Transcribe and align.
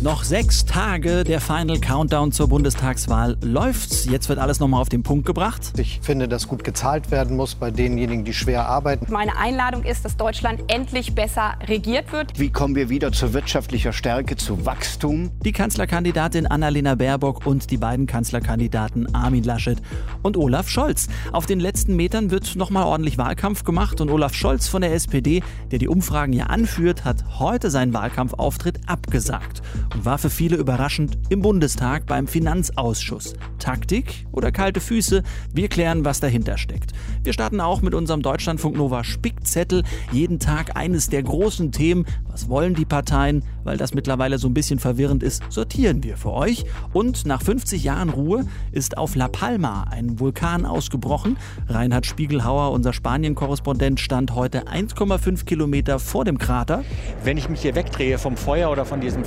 Noch 0.00 0.22
sechs 0.22 0.64
Tage, 0.64 1.24
der 1.24 1.40
Final 1.40 1.80
Countdown 1.80 2.30
zur 2.30 2.46
Bundestagswahl 2.46 3.36
läuft's. 3.42 4.04
Jetzt 4.04 4.28
wird 4.28 4.38
alles 4.38 4.60
nochmal 4.60 4.80
auf 4.80 4.88
den 4.88 5.02
Punkt 5.02 5.26
gebracht. 5.26 5.72
Ich 5.76 5.98
finde, 6.02 6.28
dass 6.28 6.46
gut 6.46 6.62
gezahlt 6.62 7.10
werden 7.10 7.36
muss 7.36 7.56
bei 7.56 7.72
denjenigen, 7.72 8.24
die 8.24 8.32
schwer 8.32 8.68
arbeiten. 8.68 9.12
Meine 9.12 9.36
Einladung 9.36 9.82
ist, 9.82 10.04
dass 10.04 10.16
Deutschland 10.16 10.62
endlich 10.68 11.16
besser 11.16 11.54
regiert 11.66 12.12
wird. 12.12 12.38
Wie 12.38 12.50
kommen 12.50 12.76
wir 12.76 12.88
wieder 12.90 13.10
zu 13.10 13.32
wirtschaftlicher 13.32 13.92
Stärke, 13.92 14.36
zu 14.36 14.64
Wachstum? 14.64 15.32
Die 15.44 15.50
Kanzlerkandidatin 15.50 16.46
Annalena 16.46 16.94
Baerbock 16.94 17.44
und 17.44 17.72
die 17.72 17.76
beiden 17.76 18.06
Kanzlerkandidaten 18.06 19.12
Armin 19.16 19.42
Laschet 19.42 19.78
und 20.22 20.36
Olaf 20.36 20.68
Scholz. 20.68 21.08
Auf 21.32 21.46
den 21.46 21.58
letzten 21.58 21.96
Metern 21.96 22.30
wird 22.30 22.54
nochmal 22.54 22.84
ordentlich 22.84 23.18
Wahlkampf 23.18 23.64
gemacht 23.64 24.00
und 24.00 24.10
Olaf 24.10 24.34
Scholz 24.34 24.68
von 24.68 24.80
der 24.80 24.94
SPD, 24.94 25.42
der 25.72 25.80
die 25.80 25.88
Umfragen 25.88 26.32
ja 26.34 26.46
anführt, 26.46 27.04
hat 27.04 27.40
heute 27.40 27.68
seinen 27.68 27.92
Wahlkampfauftritt 27.92 28.78
abgesagt 28.86 29.60
und 29.94 30.04
war 30.04 30.18
für 30.18 30.30
viele 30.30 30.56
überraschend 30.56 31.18
im 31.28 31.42
Bundestag 31.42 32.06
beim 32.06 32.26
Finanzausschuss. 32.26 33.34
Taktik 33.58 34.26
oder 34.32 34.52
kalte 34.52 34.80
Füße? 34.80 35.22
Wir 35.52 35.68
klären, 35.68 36.04
was 36.04 36.20
dahinter 36.20 36.58
steckt. 36.58 36.92
Wir 37.22 37.32
starten 37.32 37.60
auch 37.60 37.82
mit 37.82 37.94
unserem 37.94 38.22
Deutschlandfunk 38.22 38.76
Nova 38.76 39.04
Spickzettel. 39.04 39.82
Jeden 40.12 40.38
Tag 40.38 40.76
eines 40.76 41.08
der 41.08 41.22
großen 41.22 41.72
Themen. 41.72 42.06
Was 42.28 42.48
wollen 42.48 42.74
die 42.74 42.84
Parteien? 42.84 43.42
Weil 43.64 43.76
das 43.76 43.94
mittlerweile 43.94 44.38
so 44.38 44.48
ein 44.48 44.54
bisschen 44.54 44.78
verwirrend 44.78 45.22
ist, 45.22 45.42
sortieren 45.50 46.02
wir 46.02 46.16
für 46.16 46.32
euch. 46.32 46.64
Und 46.92 47.26
nach 47.26 47.42
50 47.42 47.82
Jahren 47.82 48.08
Ruhe 48.08 48.46
ist 48.72 48.96
auf 48.96 49.14
La 49.14 49.28
Palma 49.28 49.84
ein 49.90 50.20
Vulkan 50.20 50.64
ausgebrochen. 50.64 51.36
Reinhard 51.68 52.06
Spiegelhauer, 52.06 52.72
unser 52.72 52.92
Spanien-Korrespondent, 52.92 54.00
stand 54.00 54.34
heute 54.34 54.68
1,5 54.68 55.44
Kilometer 55.44 55.98
vor 55.98 56.24
dem 56.24 56.38
Krater. 56.38 56.84
Wenn 57.24 57.36
ich 57.36 57.48
mich 57.48 57.62
hier 57.62 57.74
wegdrehe 57.74 58.18
vom 58.18 58.36
Feuer 58.36 58.70
oder 58.70 58.84
von 58.84 59.00
diesem 59.00 59.24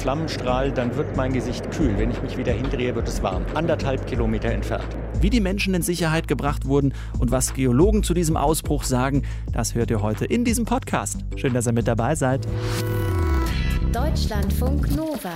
Flammenstrahl, 0.51 0.71
dann 0.71 0.95
wird 0.95 1.15
mein 1.15 1.33
Gesicht 1.33 1.71
kühl. 1.71 1.97
Wenn 1.97 2.11
ich 2.11 2.21
mich 2.21 2.37
wieder 2.37 2.51
hindrehe, 2.51 2.93
wird 2.95 3.07
es 3.07 3.23
warm. 3.23 3.45
Anderthalb 3.53 4.05
Kilometer 4.05 4.49
entfernt. 4.49 4.85
Wie 5.19 5.29
die 5.29 5.39
Menschen 5.39 5.73
in 5.73 5.81
Sicherheit 5.81 6.27
gebracht 6.27 6.65
wurden 6.65 6.93
und 7.19 7.31
was 7.31 7.53
Geologen 7.53 8.03
zu 8.03 8.13
diesem 8.13 8.37
Ausbruch 8.37 8.83
sagen, 8.83 9.23
das 9.53 9.75
hört 9.75 9.91
ihr 9.91 10.01
heute 10.01 10.25
in 10.25 10.43
diesem 10.43 10.65
Podcast. 10.65 11.19
Schön, 11.35 11.53
dass 11.53 11.67
ihr 11.67 11.73
mit 11.73 11.87
dabei 11.87 12.15
seid. 12.15 12.47
Deutschlandfunk 13.93 14.95
Nova. 14.95 15.33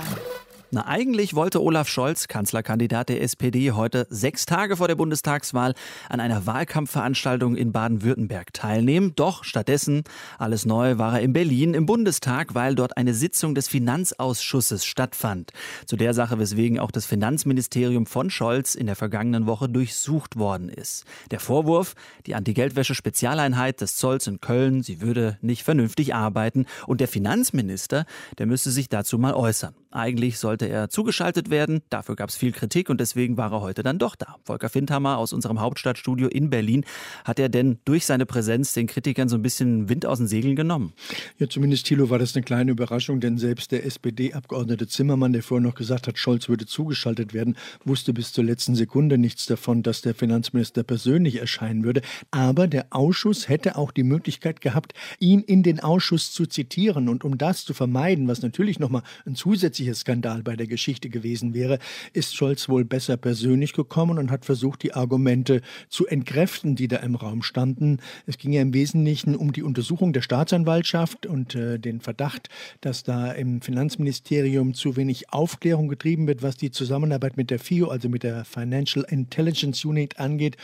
Na, 0.76 0.86
eigentlich 0.86 1.32
wollte 1.32 1.62
Olaf 1.62 1.88
Scholz, 1.88 2.28
Kanzlerkandidat 2.28 3.08
der 3.08 3.22
SPD, 3.22 3.72
heute 3.72 4.06
sechs 4.10 4.44
Tage 4.44 4.76
vor 4.76 4.88
der 4.88 4.94
Bundestagswahl 4.94 5.72
an 6.10 6.20
einer 6.20 6.44
Wahlkampfveranstaltung 6.44 7.56
in 7.56 7.72
Baden-Württemberg 7.72 8.52
teilnehmen. 8.52 9.14
Doch 9.16 9.42
stattdessen, 9.42 10.04
alles 10.36 10.66
neu, 10.66 10.98
war 10.98 11.14
er 11.14 11.20
in 11.22 11.32
Berlin 11.32 11.72
im 11.72 11.86
Bundestag, 11.86 12.54
weil 12.54 12.74
dort 12.74 12.98
eine 12.98 13.14
Sitzung 13.14 13.54
des 13.54 13.68
Finanzausschusses 13.68 14.84
stattfand. 14.84 15.52
Zu 15.86 15.96
der 15.96 16.12
Sache, 16.12 16.38
weswegen 16.38 16.78
auch 16.78 16.90
das 16.90 17.06
Finanzministerium 17.06 18.04
von 18.04 18.28
Scholz 18.28 18.74
in 18.74 18.84
der 18.84 18.96
vergangenen 18.96 19.46
Woche 19.46 19.70
durchsucht 19.70 20.36
worden 20.36 20.68
ist. 20.68 21.06
Der 21.30 21.40
Vorwurf, 21.40 21.94
die 22.26 22.34
Anti-Geldwäsche-Spezialeinheit 22.34 23.80
des 23.80 23.96
Zolls 23.96 24.26
in 24.26 24.42
Köln, 24.42 24.82
sie 24.82 25.00
würde 25.00 25.38
nicht 25.40 25.62
vernünftig 25.62 26.14
arbeiten. 26.14 26.66
Und 26.86 27.00
der 27.00 27.08
Finanzminister, 27.08 28.04
der 28.36 28.44
müsste 28.44 28.70
sich 28.70 28.90
dazu 28.90 29.18
mal 29.18 29.32
äußern. 29.32 29.74
Eigentlich 29.90 30.38
sollte 30.38 30.65
er 30.68 30.88
zugeschaltet 30.88 31.50
werden. 31.50 31.82
Dafür 31.90 32.16
gab 32.16 32.30
es 32.30 32.36
viel 32.36 32.52
Kritik 32.52 32.90
und 32.90 33.00
deswegen 33.00 33.36
war 33.36 33.52
er 33.52 33.60
heute 33.60 33.82
dann 33.82 33.98
doch 33.98 34.16
da. 34.16 34.36
Volker 34.44 34.68
Findhammer 34.68 35.18
aus 35.18 35.32
unserem 35.32 35.60
Hauptstadtstudio 35.60 36.28
in 36.28 36.50
Berlin. 36.50 36.84
Hat 37.24 37.38
er 37.38 37.48
denn 37.48 37.78
durch 37.84 38.06
seine 38.06 38.26
Präsenz 38.26 38.72
den 38.72 38.86
Kritikern 38.86 39.28
so 39.28 39.36
ein 39.36 39.42
bisschen 39.42 39.88
Wind 39.88 40.06
aus 40.06 40.18
den 40.18 40.26
Segeln 40.26 40.56
genommen? 40.56 40.92
Ja, 41.38 41.48
zumindest 41.48 41.86
Thilo 41.86 42.10
war 42.10 42.18
das 42.18 42.34
eine 42.34 42.44
kleine 42.44 42.72
Überraschung, 42.72 43.20
denn 43.20 43.38
selbst 43.38 43.72
der 43.72 43.84
SPD-Abgeordnete 43.84 44.86
Zimmermann, 44.86 45.32
der 45.32 45.42
vorher 45.42 45.66
noch 45.66 45.74
gesagt 45.74 46.06
hat, 46.06 46.18
Scholz 46.18 46.48
würde 46.48 46.66
zugeschaltet 46.66 47.34
werden, 47.34 47.56
wusste 47.84 48.12
bis 48.12 48.32
zur 48.32 48.44
letzten 48.44 48.74
Sekunde 48.74 49.18
nichts 49.18 49.46
davon, 49.46 49.82
dass 49.82 50.02
der 50.02 50.14
Finanzminister 50.14 50.82
persönlich 50.82 51.36
erscheinen 51.36 51.84
würde. 51.84 52.02
Aber 52.30 52.66
der 52.66 52.86
Ausschuss 52.90 53.48
hätte 53.48 53.76
auch 53.76 53.92
die 53.92 54.02
Möglichkeit 54.02 54.60
gehabt, 54.60 54.94
ihn 55.18 55.40
in 55.40 55.62
den 55.62 55.80
Ausschuss 55.80 56.32
zu 56.32 56.46
zitieren. 56.46 57.08
Und 57.08 57.24
um 57.24 57.38
das 57.38 57.64
zu 57.64 57.74
vermeiden, 57.74 58.28
was 58.28 58.42
natürlich 58.42 58.78
nochmal 58.78 59.02
ein 59.24 59.34
zusätzlicher 59.34 59.94
Skandal 59.94 60.42
bei 60.46 60.56
der 60.56 60.68
Geschichte 60.68 61.10
gewesen 61.10 61.52
wäre, 61.52 61.78
ist 62.14 62.34
Scholz 62.34 62.70
wohl 62.70 62.84
besser 62.84 63.16
persönlich 63.16 63.74
gekommen 63.74 64.18
und 64.18 64.30
hat 64.30 64.46
versucht, 64.46 64.82
die 64.82 64.94
Argumente 64.94 65.60
zu 65.88 66.06
entkräften, 66.06 66.76
die 66.76 66.88
da 66.88 66.98
im 66.98 67.16
Raum 67.16 67.42
standen. 67.42 67.98
Es 68.26 68.38
ging 68.38 68.52
ja 68.52 68.62
im 68.62 68.72
Wesentlichen 68.72 69.34
um 69.34 69.52
die 69.52 69.64
Untersuchung 69.64 70.12
der 70.12 70.22
Staatsanwaltschaft 70.22 71.26
und 71.26 71.54
äh, 71.54 71.78
den 71.78 72.00
Verdacht, 72.00 72.48
dass 72.80 73.02
da 73.02 73.32
im 73.32 73.60
Finanzministerium 73.60 74.72
zu 74.72 74.96
wenig 74.96 75.32
Aufklärung 75.32 75.88
getrieben 75.88 76.28
wird, 76.28 76.42
was 76.42 76.56
die 76.56 76.70
Zusammenarbeit 76.70 77.36
mit 77.36 77.50
der 77.50 77.58
FIO, 77.58 77.88
also 77.88 78.08
mit 78.08 78.22
der 78.22 78.44
Financial 78.44 79.04
Intelligence 79.10 79.84
Unit 79.84 80.20
angeht. 80.20 80.56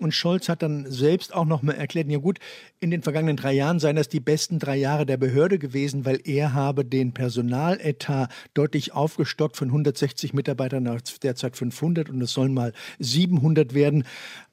Und 0.00 0.12
Scholz 0.12 0.48
hat 0.48 0.62
dann 0.62 0.90
selbst 0.90 1.32
auch 1.32 1.46
noch 1.46 1.62
mal 1.62 1.74
erklärt, 1.74 2.10
ja 2.10 2.18
gut, 2.18 2.40
in 2.80 2.90
den 2.90 3.02
vergangenen 3.02 3.36
drei 3.36 3.52
Jahren 3.52 3.78
seien 3.78 3.96
das 3.96 4.08
die 4.08 4.20
besten 4.20 4.58
drei 4.58 4.76
Jahre 4.76 5.06
der 5.06 5.16
Behörde 5.16 5.60
gewesen, 5.60 6.04
weil 6.04 6.20
er 6.24 6.54
habe 6.54 6.84
den 6.84 7.14
Personaletat 7.14 8.32
deutlich 8.54 8.94
aufgestockt 9.28 9.56
von 9.56 9.68
160 9.68 10.32
Mitarbeitern 10.32 10.88
auf 10.88 11.18
derzeit 11.22 11.56
500 11.56 12.08
und 12.08 12.20
es 12.22 12.32
sollen 12.32 12.54
mal 12.54 12.72
700 12.98 13.74
werden. 13.74 14.04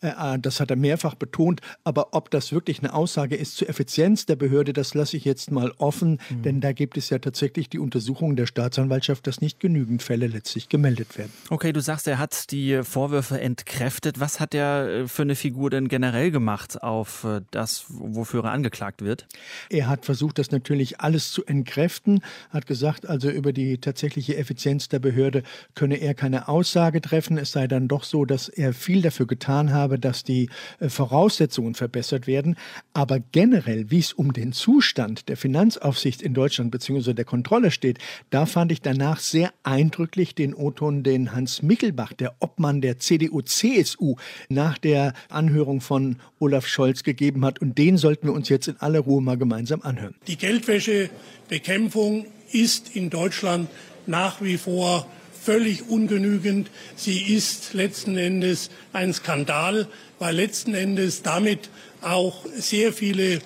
Äh, 0.02 0.38
das 0.40 0.60
hat 0.60 0.70
er 0.70 0.76
mehrfach 0.76 1.16
betont. 1.16 1.62
Aber 1.84 2.14
ob 2.14 2.30
das 2.30 2.52
wirklich 2.52 2.80
eine 2.80 2.94
Aussage 2.94 3.36
ist 3.36 3.58
zur 3.58 3.70
Effizienz 3.70 4.26
der 4.26 4.36
Behörde, 4.36 4.74
das 4.74 4.94
lasse 4.94 5.18
ich 5.18 5.26
jetzt 5.26 5.52
mal 5.52 5.72
offen, 5.78 6.20
mhm. 6.30 6.42
denn 6.44 6.62
da 6.62 6.74
gibt 6.74 6.98
es 6.98 7.10
ja 7.10 7.20
tatsächlich 7.20 7.70
die 7.70 7.80
Untersuchung 7.80 8.36
der 8.36 8.46
Staatsanwaltschaft, 8.46 9.26
dass 9.28 9.42
nicht 9.42 9.60
genügend 9.60 10.04
Fälle 10.04 10.28
letztlich 10.28 10.70
gemeldet 10.70 11.18
werden. 11.18 11.32
Okay, 11.50 11.72
du 11.72 11.82
sagst, 11.82 12.08
er 12.08 12.20
hat 12.20 12.52
die 12.52 12.82
Vorwürfe 12.84 13.40
entkräftet. 13.40 14.20
Was 14.20 14.40
hat 14.40 14.54
er 14.54 14.88
äh, 14.88 15.08
für 15.08 15.24
eine 15.24 15.36
Figur 15.36 15.70
denn 15.70 15.88
generell 15.88 16.32
gemacht 16.32 16.84
auf 16.84 17.24
äh, 17.24 17.42
das, 17.52 17.86
wofür 17.90 18.44
er 18.44 18.52
angeklagt 18.52 19.02
wird? 19.02 19.28
Er 19.70 19.88
hat 19.88 20.06
versucht, 20.06 20.38
das 20.38 20.52
natürlich 20.52 21.00
alles 21.00 21.32
zu 21.32 21.46
entkräften, 21.46 22.22
hat 22.50 22.68
gesagt, 22.68 23.08
also 23.08 23.30
über 23.30 23.54
die 23.54 23.78
tatsächliche 23.78 24.36
Effizienz 24.38 24.65
der 24.66 25.00
Behörde 25.00 25.44
könne 25.76 25.98
er 25.98 26.14
keine 26.14 26.48
Aussage 26.48 27.02
treffen. 27.02 27.38
Es 27.38 27.52
sei 27.52 27.68
dann 27.68 27.88
doch 27.88 28.04
so, 28.04 28.26
dass 28.26 28.50
er 28.50 28.74
viel 28.74 29.02
dafür 29.02 29.28
getan 29.28 29.72
habe, 29.72 30.00
dass 30.00 30.24
die 30.24 30.50
äh, 30.80 30.90
Voraussetzungen 30.90 31.76
verbessert 31.76 32.28
werden. 32.28 32.56
Aber 32.94 33.20
generell, 33.20 33.92
wie 33.92 34.00
es 34.00 34.14
um 34.14 34.34
den 34.34 34.52
Zustand 34.54 35.30
der 35.30 35.38
Finanzaufsicht 35.38 36.22
in 36.22 36.34
Deutschland 36.34 36.72
bzw. 36.72 37.14
der 37.14 37.26
Kontrolle 37.26 37.72
steht, 37.72 38.00
da 38.30 38.46
fand 38.46 38.72
ich 38.72 38.82
danach 38.82 39.20
sehr 39.20 39.52
eindrücklich 39.64 40.36
den 40.36 40.54
O-Ton, 40.54 41.04
den 41.04 41.34
Hans 41.34 41.62
Michelbach, 41.62 42.14
der 42.14 42.36
Obmann 42.40 42.82
der 42.82 43.00
CDU-CSU, 43.00 44.16
nach 44.50 44.78
der 44.78 45.14
Anhörung 45.30 45.82
von 45.82 46.18
Olaf 46.40 46.68
Scholz 46.68 47.04
gegeben 47.04 47.46
hat. 47.46 47.60
Und 47.60 47.78
den 47.78 47.98
sollten 47.98 48.28
wir 48.28 48.34
uns 48.34 48.50
jetzt 48.50 48.68
in 48.68 48.78
aller 48.78 49.00
Ruhe 49.00 49.22
mal 49.22 49.38
gemeinsam 49.38 49.82
anhören. 49.82 50.16
Die 50.28 50.38
Geldwäschebekämpfung 50.38 52.26
ist 52.52 52.96
in 52.96 53.10
Deutschland 53.10 53.70
nach 54.08 54.42
wie 54.42 54.58
vor 54.58 55.08
völlig 55.42 55.88
ungenügend. 55.88 56.70
Sie 56.96 57.36
ist 57.36 57.74
letzten 57.74 58.18
Endes 58.18 58.70
ein 58.94 59.14
Skandal, 59.14 59.88
weil 60.20 60.36
letzten 60.36 60.74
Endes 60.74 61.22
damit 61.22 61.70
auch 62.02 62.46
sehr 62.56 62.94
viele 62.94 63.40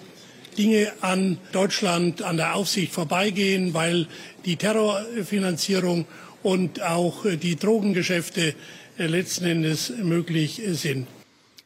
Dinge 0.57 0.91
an 1.01 1.37
Deutschland, 1.51 2.21
an 2.21 2.37
der 2.37 2.55
Aufsicht 2.55 2.93
vorbeigehen, 2.93 3.73
weil 3.73 4.07
die 4.45 4.55
Terrorfinanzierung 4.55 6.05
und 6.43 6.81
auch 6.81 7.25
die 7.25 7.55
Drogengeschäfte 7.55 8.55
letzten 8.97 9.45
Endes 9.45 9.89
möglich 9.89 10.61
sind. 10.71 11.07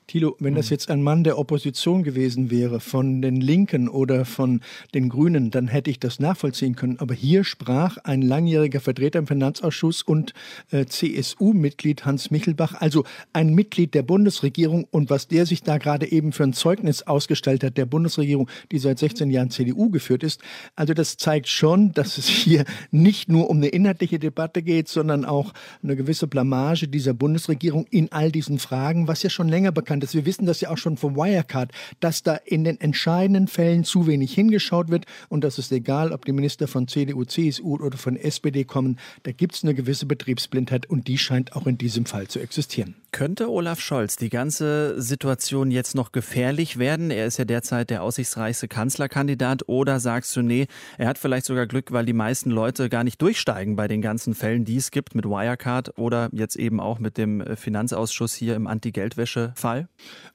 Thilo, 0.08 0.36
wenn 0.40 0.56
das 0.56 0.68
hm. 0.68 0.72
jetzt 0.72 0.90
ein 0.90 1.02
Mann 1.02 1.24
der 1.24 1.38
Opposition 1.38 2.04
gewesen 2.04 2.52
wäre, 2.52 2.80
von 2.80 3.22
den 3.22 3.38
Linken 3.38 3.88
oder 3.88 4.26
von 4.26 4.62
den 4.94 5.10
Grünen, 5.10 5.52
dann 5.52 5.68
hätte 5.68 5.90
ich 5.90 6.00
das 6.00 6.20
nachvollziehen 6.20 6.76
können. 6.76 7.00
Aber 7.00 7.14
hier 7.14 7.44
sprach 7.44 7.98
ein 8.04 8.22
langjähriger 8.22 8.80
Vertreter 8.80 9.20
im 9.20 9.28
Finanzausschuss 9.28 10.02
und 10.02 10.34
äh, 10.72 10.86
CSU-Mitglied 10.86 12.06
Hans 12.06 12.32
Michelbach, 12.32 12.76
also 12.80 13.04
ein 13.32 13.54
Mitglied 13.54 13.94
der 13.94 14.04
Bundesregierung. 14.04 14.86
Und 14.92 15.10
was 15.10 15.28
der 15.28 15.46
sich 15.46 15.64
da 15.64 15.78
gerade 15.78 16.12
eben 16.12 16.32
für 16.32 16.44
ein 16.44 16.54
Zeugnis 16.54 17.04
ausgestellt 17.04 17.64
hat, 17.64 17.78
der 17.78 17.86
Bundesregierung, 17.86 18.50
die 18.72 18.80
seit 18.80 19.00
16 19.00 19.32
Jahren 19.32 19.50
CDU 19.50 19.90
geführt 19.90 20.24
ist, 20.24 20.42
also 20.76 20.94
das 20.94 21.18
zeigt 21.18 21.48
schon, 21.48 21.94
dass 21.94 22.18
es 22.18 22.28
hier 22.28 22.66
nicht 22.92 23.30
nur 23.30 23.50
um 23.50 23.58
eine 23.58 23.68
inhaltliche 23.68 24.20
Debatte 24.20 24.62
geht, 24.62 24.88
sondern 24.88 25.26
auch 25.26 25.54
eine 25.82 25.96
gewisse 25.96 26.28
Blamage 26.28 26.88
dieser 26.88 27.14
Bundesregierung 27.14 27.86
in 27.90 28.12
all 28.12 28.32
diesen 28.32 28.60
Fragen, 28.60 29.08
was 29.08 29.24
ja 29.24 29.30
schon 29.30 29.50
länger 29.50 29.72
bekannt 29.72 29.93
bekannt 29.94 30.04
ist. 30.04 30.16
Wir 30.16 30.26
wissen 30.26 30.46
das 30.46 30.62
ja 30.62 30.70
auch 30.70 30.78
schon 30.78 30.98
vom 30.98 31.16
Wirecard, 31.16 31.72
dass 32.00 32.24
da 32.24 32.36
in 32.36 32.64
den 32.64 32.80
entscheidenden 32.80 33.48
Fällen 33.48 33.84
zu 33.84 34.08
wenig 34.08 34.34
hingeschaut 34.34 34.90
wird 34.90 35.06
und 35.30 35.44
das 35.44 35.60
ist 35.60 35.72
egal, 35.72 36.12
ob 36.12 36.26
die 36.26 36.32
Minister 36.32 36.68
von 36.68 36.88
CDU, 36.88 37.26
CSU 37.26 37.78
oder 37.78 37.98
von 37.98 38.16
SPD 38.16 38.64
kommen. 38.64 38.98
Da 39.24 39.32
gibt 39.32 39.56
es 39.56 39.64
eine 39.64 39.76
gewisse 39.76 40.06
Betriebsblindheit 40.06 40.90
und 40.90 41.08
die 41.08 41.18
scheint 41.18 41.56
auch 41.56 41.68
in 41.68 41.78
diesem 41.78 42.06
Fall 42.06 42.28
zu 42.28 42.40
existieren. 42.40 43.03
Könnte 43.14 43.52
Olaf 43.52 43.80
Scholz 43.80 44.16
die 44.16 44.30
ganze 44.30 45.00
Situation 45.00 45.70
jetzt 45.70 45.94
noch 45.94 46.14
gefährlich 46.14 46.80
werden? 46.80 47.12
Er 47.12 47.28
ist 47.28 47.38
ja 47.38 47.46
derzeit 47.46 47.92
der 47.92 48.02
aussichtsreichste 48.02 48.68
Kanzlerkandidat. 48.68 49.70
Oder 49.70 50.00
sagst 50.00 50.36
du, 50.36 50.42
nee, 50.42 50.66
er 50.98 51.10
hat 51.10 51.20
vielleicht 51.20 51.46
sogar 51.46 51.68
Glück, 51.68 51.92
weil 51.92 52.08
die 52.08 52.14
meisten 52.14 52.50
Leute 52.50 52.90
gar 52.90 53.04
nicht 53.04 53.22
durchsteigen 53.22 53.76
bei 53.76 53.88
den 53.88 54.02
ganzen 54.02 54.34
Fällen, 54.34 54.66
die 54.66 54.78
es 54.78 54.90
gibt 54.90 55.14
mit 55.14 55.26
Wirecard 55.26 55.96
oder 56.00 56.30
jetzt 56.32 56.56
eben 56.56 56.80
auch 56.80 56.98
mit 56.98 57.20
dem 57.20 57.44
Finanzausschuss 57.56 58.34
hier 58.34 58.56
im 58.56 58.66
Anti-Geldwäsche-Fall? 58.66 59.90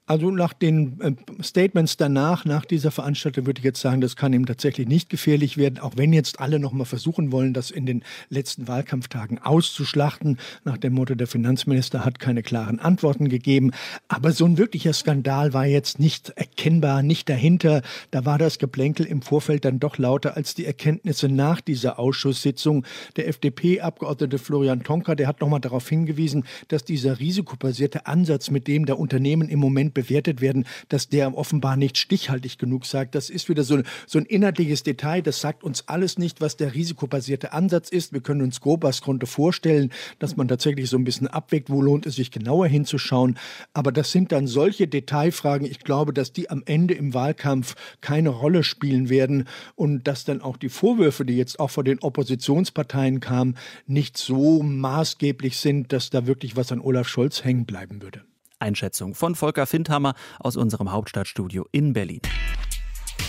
Also 0.07 0.31
nach 0.31 0.53
den 0.53 1.01
äh, 1.01 1.43
Statements 1.43 1.97
danach, 1.97 2.45
nach 2.45 2.65
dieser 2.65 2.93
Veranstaltung, 2.93 3.45
würde 3.45 3.59
ich 3.59 3.65
jetzt 3.65 3.81
sagen, 3.81 4.01
das 4.01 4.15
kann 4.15 4.33
ihm 4.33 4.47
tatsächlich 4.47 4.87
nicht 4.87 5.11
gefährlich 5.11 5.59
werden, 5.59 5.81
auch 5.81 5.97
wenn 5.97 6.13
jetzt 6.13 6.41
alle 6.41 6.61
noch 6.61 6.73
mal 6.73 6.87
versuchen 6.87 7.33
wollen, 7.33 7.53
das 7.53 7.73
in 7.73 7.85
den 7.85 8.05
letzten 8.31 8.69
Wahlkampftagen 8.69 9.39
auszuschlachten, 9.39 10.39
nach 10.65 10.79
dem 10.79 10.95
Motto, 10.95 11.17
der 11.17 11.27
Finanzminister 11.27 12.05
hat 12.05 12.21
keine 12.21 12.43
klare 12.43 12.68
klaren 12.69 12.79
Antworten 12.81 13.29
gegeben. 13.29 13.73
Aber 14.09 14.33
so 14.33 14.45
ein 14.45 14.59
wirklicher 14.59 14.93
Skandal 14.93 15.53
war 15.53 15.67
jetzt 15.67 15.99
nicht 15.99 16.31
erkennbar, 16.31 17.03
nicht 17.03 17.29
dahinter. 17.29 17.83
Da 18.11 18.25
war 18.25 18.39
das 18.39 18.59
Geplänkel 18.59 19.07
im 19.07 19.23
Vorfeld 19.23 19.65
dann 19.65 19.81
doch 19.81 19.99
lauter 19.99 20.37
als 20.37 20.55
die 20.55 20.67
Erkenntnisse 20.67 21.29
nach 21.29 21.61
dieser 21.61 21.99
Ausschusssitzung. 21.99 22.85
Der 23.17 23.29
FDP-Abgeordnete 23.29 24.39
Florian 24.39 24.83
Tonka, 24.83 25.15
der 25.15 25.27
hat 25.27 25.41
nochmal 25.41 25.61
darauf 25.61 25.89
hingewiesen, 25.89 26.45
dass 26.69 26.85
dieser 26.85 27.19
risikobasierte 27.19 28.07
Ansatz, 28.07 28.51
mit 28.51 28.67
dem 28.67 28.87
der 28.87 28.99
Unternehmen 28.99 29.49
im 29.49 29.59
Moment 29.59 29.95
bewertet 29.95 30.41
werden, 30.41 30.67
dass 30.89 31.09
der 31.09 31.37
offenbar 31.37 31.77
nicht 31.77 31.97
stichhaltig 31.97 32.59
genug 32.59 32.85
sagt. 32.85 33.15
Das 33.15 33.31
ist 33.31 33.49
wieder 33.49 33.65
so 33.65 33.77
ein, 33.77 33.85
so 34.07 34.19
ein 34.19 34.27
inhaltliches 34.27 34.83
Detail. 34.83 35.23
Das 35.23 35.41
sagt 35.41 35.65
uns 35.65 35.89
alles 35.89 36.19
nicht, 36.19 36.41
was 36.41 36.57
der 36.57 36.75
risikobasierte 36.75 37.53
Ansatz 37.53 37.89
ist. 37.89 38.13
Wir 38.13 38.21
können 38.21 38.43
uns 38.43 38.61
grob 38.61 38.83
was 38.83 39.01
Konto 39.01 39.27
vorstellen, 39.27 39.91
dass 40.19 40.37
man 40.37 40.49
tatsächlich 40.49 40.91
so 40.91 40.97
ein 40.97 41.05
bisschen 41.05 41.29
abwägt, 41.29 41.71
wo 41.71 41.81
lohnt 41.81 42.07
es 42.07 42.17
sich 42.17 42.31
genau 42.31 42.58
genauer 42.59 42.67
hinzuschauen. 42.67 43.39
Aber 43.73 43.93
das 43.93 44.13
sind 44.13 44.33
dann 44.33 44.47
solche 44.47 44.89
Detailfragen. 44.89 45.67
Ich 45.67 45.81
glaube, 45.81 46.13
dass 46.13 46.33
die 46.33 46.51
am 46.51 46.63
Ende 46.67 46.95
im 46.95 47.15
Wahlkampf 47.15 47.75
keine 48.01 48.31
Rolle 48.31 48.65
spielen 48.65 49.09
werden 49.09 49.45
und 49.77 50.07
dass 50.07 50.25
dann 50.25 50.43
auch 50.43 50.57
die 50.57 50.69
Vorwürfe, 50.69 51.25
die 51.25 51.37
jetzt 51.37 51.61
auch 51.61 51.71
von 51.71 51.85
den 51.85 52.01
Oppositionsparteien 52.01 53.21
kamen, 53.21 53.57
nicht 53.87 54.17
so 54.17 54.63
maßgeblich 54.63 55.59
sind, 55.59 55.93
dass 55.93 56.11
da 56.11 56.27
wirklich 56.27 56.57
was 56.57 56.73
an 56.73 56.81
Olaf 56.81 57.09
Scholz 57.09 57.45
hängen 57.45 57.65
bleiben 57.65 58.03
würde. 58.03 58.23
Einschätzung 58.59 59.15
von 59.15 59.37
Volker 59.37 59.67
Findhammer 59.67 60.15
aus 60.41 60.57
unserem 60.57 60.91
Hauptstadtstudio 60.91 61.67
in 61.71 61.93
Berlin. 61.93 62.21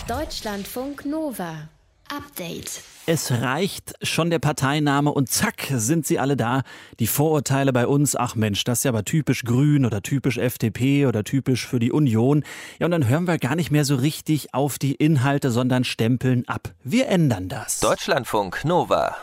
Deutschlandfunk 0.07 1.05
Nova. 1.05 1.69
Update. 2.09 2.81
Es 3.05 3.31
reicht 3.31 3.93
schon 4.03 4.29
der 4.29 4.39
Parteiname 4.39 5.11
und 5.11 5.29
zack 5.29 5.67
sind 5.71 6.05
sie 6.05 6.19
alle 6.19 6.37
da. 6.37 6.61
Die 6.99 7.07
Vorurteile 7.07 7.73
bei 7.73 7.87
uns, 7.87 8.15
ach 8.15 8.35
Mensch, 8.35 8.63
das 8.63 8.79
ist 8.79 8.83
ja 8.83 8.91
aber 8.91 9.03
typisch 9.03 9.43
Grün 9.43 9.85
oder 9.85 10.01
typisch 10.01 10.37
FDP 10.37 11.07
oder 11.07 11.23
typisch 11.23 11.65
für 11.65 11.79
die 11.79 11.91
Union. 11.91 12.43
Ja, 12.77 12.85
und 12.85 12.91
dann 12.91 13.07
hören 13.07 13.27
wir 13.27 13.39
gar 13.39 13.55
nicht 13.55 13.71
mehr 13.71 13.85
so 13.85 13.95
richtig 13.95 14.53
auf 14.53 14.77
die 14.77 14.93
Inhalte, 14.93 15.49
sondern 15.49 15.83
stempeln 15.83 16.47
ab. 16.47 16.73
Wir 16.83 17.07
ändern 17.07 17.49
das. 17.49 17.79
Deutschlandfunk 17.79 18.63
Nova. 18.63 19.15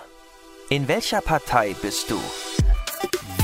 In 0.69 0.89
welcher 0.89 1.21
Partei 1.21 1.77
bist 1.81 2.11
du? 2.11 2.19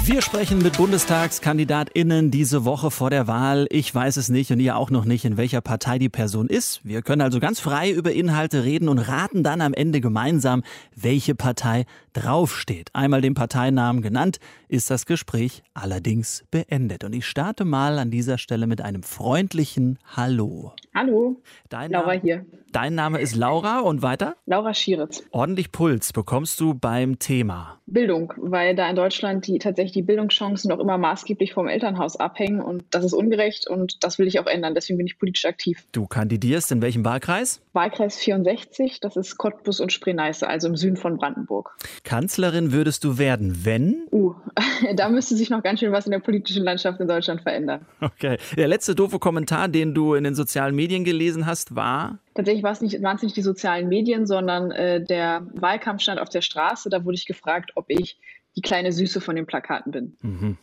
Wir 0.04 0.20
sprechen 0.20 0.58
mit 0.58 0.76
BundestagskandidatInnen 0.78 2.32
diese 2.32 2.64
Woche 2.64 2.90
vor 2.90 3.08
der 3.08 3.28
Wahl. 3.28 3.68
Ich 3.70 3.94
weiß 3.94 4.16
es 4.16 4.30
nicht 4.30 4.50
und 4.50 4.58
ihr 4.58 4.76
auch 4.76 4.90
noch 4.90 5.04
nicht, 5.04 5.24
in 5.24 5.36
welcher 5.36 5.60
Partei 5.60 6.00
die 6.00 6.08
Person 6.08 6.48
ist. 6.48 6.80
Wir 6.82 7.02
können 7.02 7.22
also 7.22 7.38
ganz 7.38 7.60
frei 7.60 7.88
über 7.88 8.10
Inhalte 8.12 8.64
reden 8.64 8.88
und 8.88 8.98
raten 8.98 9.44
dann 9.44 9.60
am 9.60 9.72
Ende 9.72 10.00
gemeinsam, 10.00 10.64
welche 10.96 11.36
Partei 11.36 11.84
draufsteht. 12.14 12.90
Einmal 12.94 13.20
den 13.20 13.34
Parteinamen 13.34 14.02
genannt, 14.02 14.38
ist 14.68 14.90
das 14.90 15.06
Gespräch 15.06 15.62
allerdings 15.72 16.44
beendet. 16.50 17.04
Und 17.04 17.14
ich 17.14 17.24
starte 17.24 17.64
mal 17.64 18.00
an 18.00 18.10
dieser 18.10 18.38
Stelle 18.38 18.66
mit 18.66 18.80
einem 18.80 19.04
freundlichen 19.04 20.00
Hallo. 20.16 20.74
Hallo, 20.94 21.40
Dein 21.70 21.90
Laura 21.90 22.08
Name, 22.08 22.20
hier. 22.20 22.46
Dein 22.72 22.94
Name 22.94 23.18
ist 23.18 23.34
Laura 23.34 23.80
und 23.80 24.02
weiter? 24.02 24.36
Laura 24.46 24.74
Schieritz. 24.74 25.22
Ordentlich 25.30 25.72
Puls 25.72 26.12
bekommst 26.12 26.60
du 26.60 26.74
beim 26.74 27.18
Thema. 27.18 27.78
Bildung, 27.86 28.32
weil 28.36 28.74
da 28.74 28.88
in 28.90 28.96
Deutschland 28.96 29.41
die 29.46 29.58
tatsächlich 29.58 29.92
die 29.92 30.02
Bildungschancen 30.02 30.68
noch 30.68 30.78
immer 30.78 30.98
maßgeblich 30.98 31.52
vom 31.52 31.68
Elternhaus 31.68 32.16
abhängen 32.16 32.60
und 32.60 32.84
das 32.90 33.04
ist 33.04 33.12
ungerecht 33.12 33.68
und 33.68 34.02
das 34.04 34.18
will 34.18 34.26
ich 34.26 34.40
auch 34.40 34.46
ändern. 34.46 34.74
Deswegen 34.74 34.98
bin 34.98 35.06
ich 35.06 35.18
politisch 35.18 35.44
aktiv. 35.44 35.84
Du 35.92 36.06
kandidierst 36.06 36.72
in 36.72 36.82
welchem 36.82 37.04
Wahlkreis? 37.04 37.60
Wahlkreis 37.72 38.16
64, 38.18 39.00
das 39.00 39.16
ist 39.16 39.38
Cottbus 39.38 39.80
und 39.80 39.92
Spree-Neiße, 39.92 40.46
also 40.46 40.68
im 40.68 40.76
Süden 40.76 40.96
von 40.96 41.16
Brandenburg. 41.16 41.76
Kanzlerin 42.04 42.72
würdest 42.72 43.04
du 43.04 43.18
werden, 43.18 43.64
wenn? 43.64 44.06
Uh, 44.10 44.34
da 44.96 45.08
müsste 45.08 45.36
sich 45.36 45.50
noch 45.50 45.62
ganz 45.62 45.80
schön 45.80 45.92
was 45.92 46.06
in 46.06 46.12
der 46.12 46.20
politischen 46.20 46.64
Landschaft 46.64 47.00
in 47.00 47.08
Deutschland 47.08 47.42
verändern. 47.42 47.86
Okay. 48.00 48.38
Der 48.56 48.68
letzte 48.68 48.94
doofe 48.94 49.18
Kommentar, 49.18 49.68
den 49.68 49.94
du 49.94 50.14
in 50.14 50.24
den 50.24 50.34
sozialen 50.34 50.74
Medien 50.74 51.04
gelesen 51.04 51.46
hast, 51.46 51.74
war? 51.74 52.18
Tatsächlich 52.34 52.62
war 52.62 52.72
es 52.72 52.80
nicht, 52.80 53.02
waren 53.02 53.16
es 53.16 53.22
nicht 53.22 53.36
die 53.36 53.42
sozialen 53.42 53.88
Medien, 53.88 54.26
sondern 54.26 54.70
äh, 54.70 55.04
der 55.04 55.46
Wahlkampf 55.54 56.02
stand 56.02 56.20
auf 56.20 56.28
der 56.28 56.40
Straße. 56.40 56.88
Da 56.88 57.04
wurde 57.04 57.16
ich 57.16 57.26
gefragt, 57.26 57.72
ob 57.74 57.86
ich 57.88 58.18
die 58.56 58.60
kleine 58.60 58.92
Süße 58.92 59.20
von 59.20 59.34
den 59.34 59.46
Plakaten 59.46 59.92
bin. 59.92 60.16
Mhm. 60.20 60.58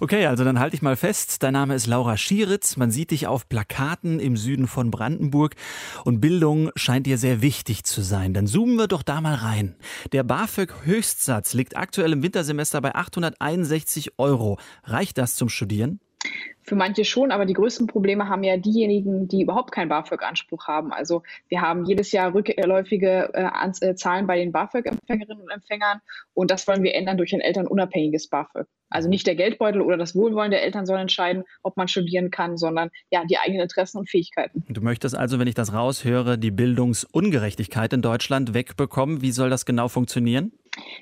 Okay, 0.00 0.26
also 0.26 0.44
dann 0.44 0.58
halte 0.58 0.74
ich 0.74 0.82
mal 0.82 0.96
fest. 0.96 1.42
Dein 1.42 1.52
Name 1.52 1.74
ist 1.74 1.86
Laura 1.86 2.16
Schieritz. 2.16 2.76
Man 2.76 2.90
sieht 2.90 3.12
dich 3.12 3.26
auf 3.26 3.48
Plakaten 3.48 4.18
im 4.18 4.36
Süden 4.36 4.66
von 4.66 4.90
Brandenburg. 4.90 5.54
Und 6.04 6.20
Bildung 6.20 6.70
scheint 6.74 7.06
dir 7.06 7.18
sehr 7.18 7.40
wichtig 7.40 7.84
zu 7.84 8.02
sein. 8.02 8.34
Dann 8.34 8.46
zoomen 8.46 8.76
wir 8.76 8.88
doch 8.88 9.02
da 9.02 9.20
mal 9.20 9.34
rein. 9.34 9.76
Der 10.12 10.24
BAföG-Höchstsatz 10.24 11.54
liegt 11.54 11.76
aktuell 11.76 12.12
im 12.12 12.22
Wintersemester 12.22 12.80
bei 12.80 12.94
861 12.94 14.18
Euro. 14.18 14.58
Reicht 14.84 15.18
das 15.18 15.36
zum 15.36 15.48
Studieren? 15.48 16.00
Für 16.68 16.76
manche 16.76 17.06
schon, 17.06 17.30
aber 17.30 17.46
die 17.46 17.54
größten 17.54 17.86
Probleme 17.86 18.28
haben 18.28 18.44
ja 18.44 18.58
diejenigen, 18.58 19.26
die 19.26 19.40
überhaupt 19.40 19.72
keinen 19.72 19.88
BAföG-Anspruch 19.88 20.66
haben. 20.66 20.92
Also 20.92 21.22
wir 21.48 21.62
haben 21.62 21.86
jedes 21.86 22.12
Jahr 22.12 22.34
rückläufige 22.34 23.30
äh, 23.32 23.86
äh, 23.86 23.94
Zahlen 23.94 24.26
bei 24.26 24.36
den 24.36 24.52
BAföG-Empfängerinnen 24.52 25.44
und 25.44 25.50
Empfängern 25.50 26.02
und 26.34 26.50
das 26.50 26.68
wollen 26.68 26.82
wir 26.82 26.94
ändern 26.94 27.16
durch 27.16 27.32
ein 27.32 27.40
elternunabhängiges 27.40 28.28
BAföG. 28.28 28.66
Also 28.90 29.08
nicht 29.08 29.26
der 29.26 29.34
Geldbeutel 29.34 29.80
oder 29.80 29.96
das 29.96 30.14
Wohlwollen 30.14 30.50
der 30.50 30.62
Eltern 30.62 30.84
soll 30.84 30.98
entscheiden, 30.98 31.44
ob 31.62 31.78
man 31.78 31.88
studieren 31.88 32.30
kann, 32.30 32.58
sondern 32.58 32.90
ja 33.10 33.24
die 33.24 33.38
eigenen 33.38 33.62
Interessen 33.62 33.96
und 33.96 34.10
Fähigkeiten. 34.10 34.62
Du 34.68 34.82
möchtest 34.82 35.16
also, 35.16 35.38
wenn 35.38 35.48
ich 35.48 35.54
das 35.54 35.72
raushöre, 35.72 36.36
die 36.36 36.50
Bildungsungerechtigkeit 36.50 37.94
in 37.94 38.02
Deutschland 38.02 38.52
wegbekommen. 38.52 39.22
Wie 39.22 39.30
soll 39.30 39.48
das 39.48 39.64
genau 39.64 39.88
funktionieren? 39.88 40.52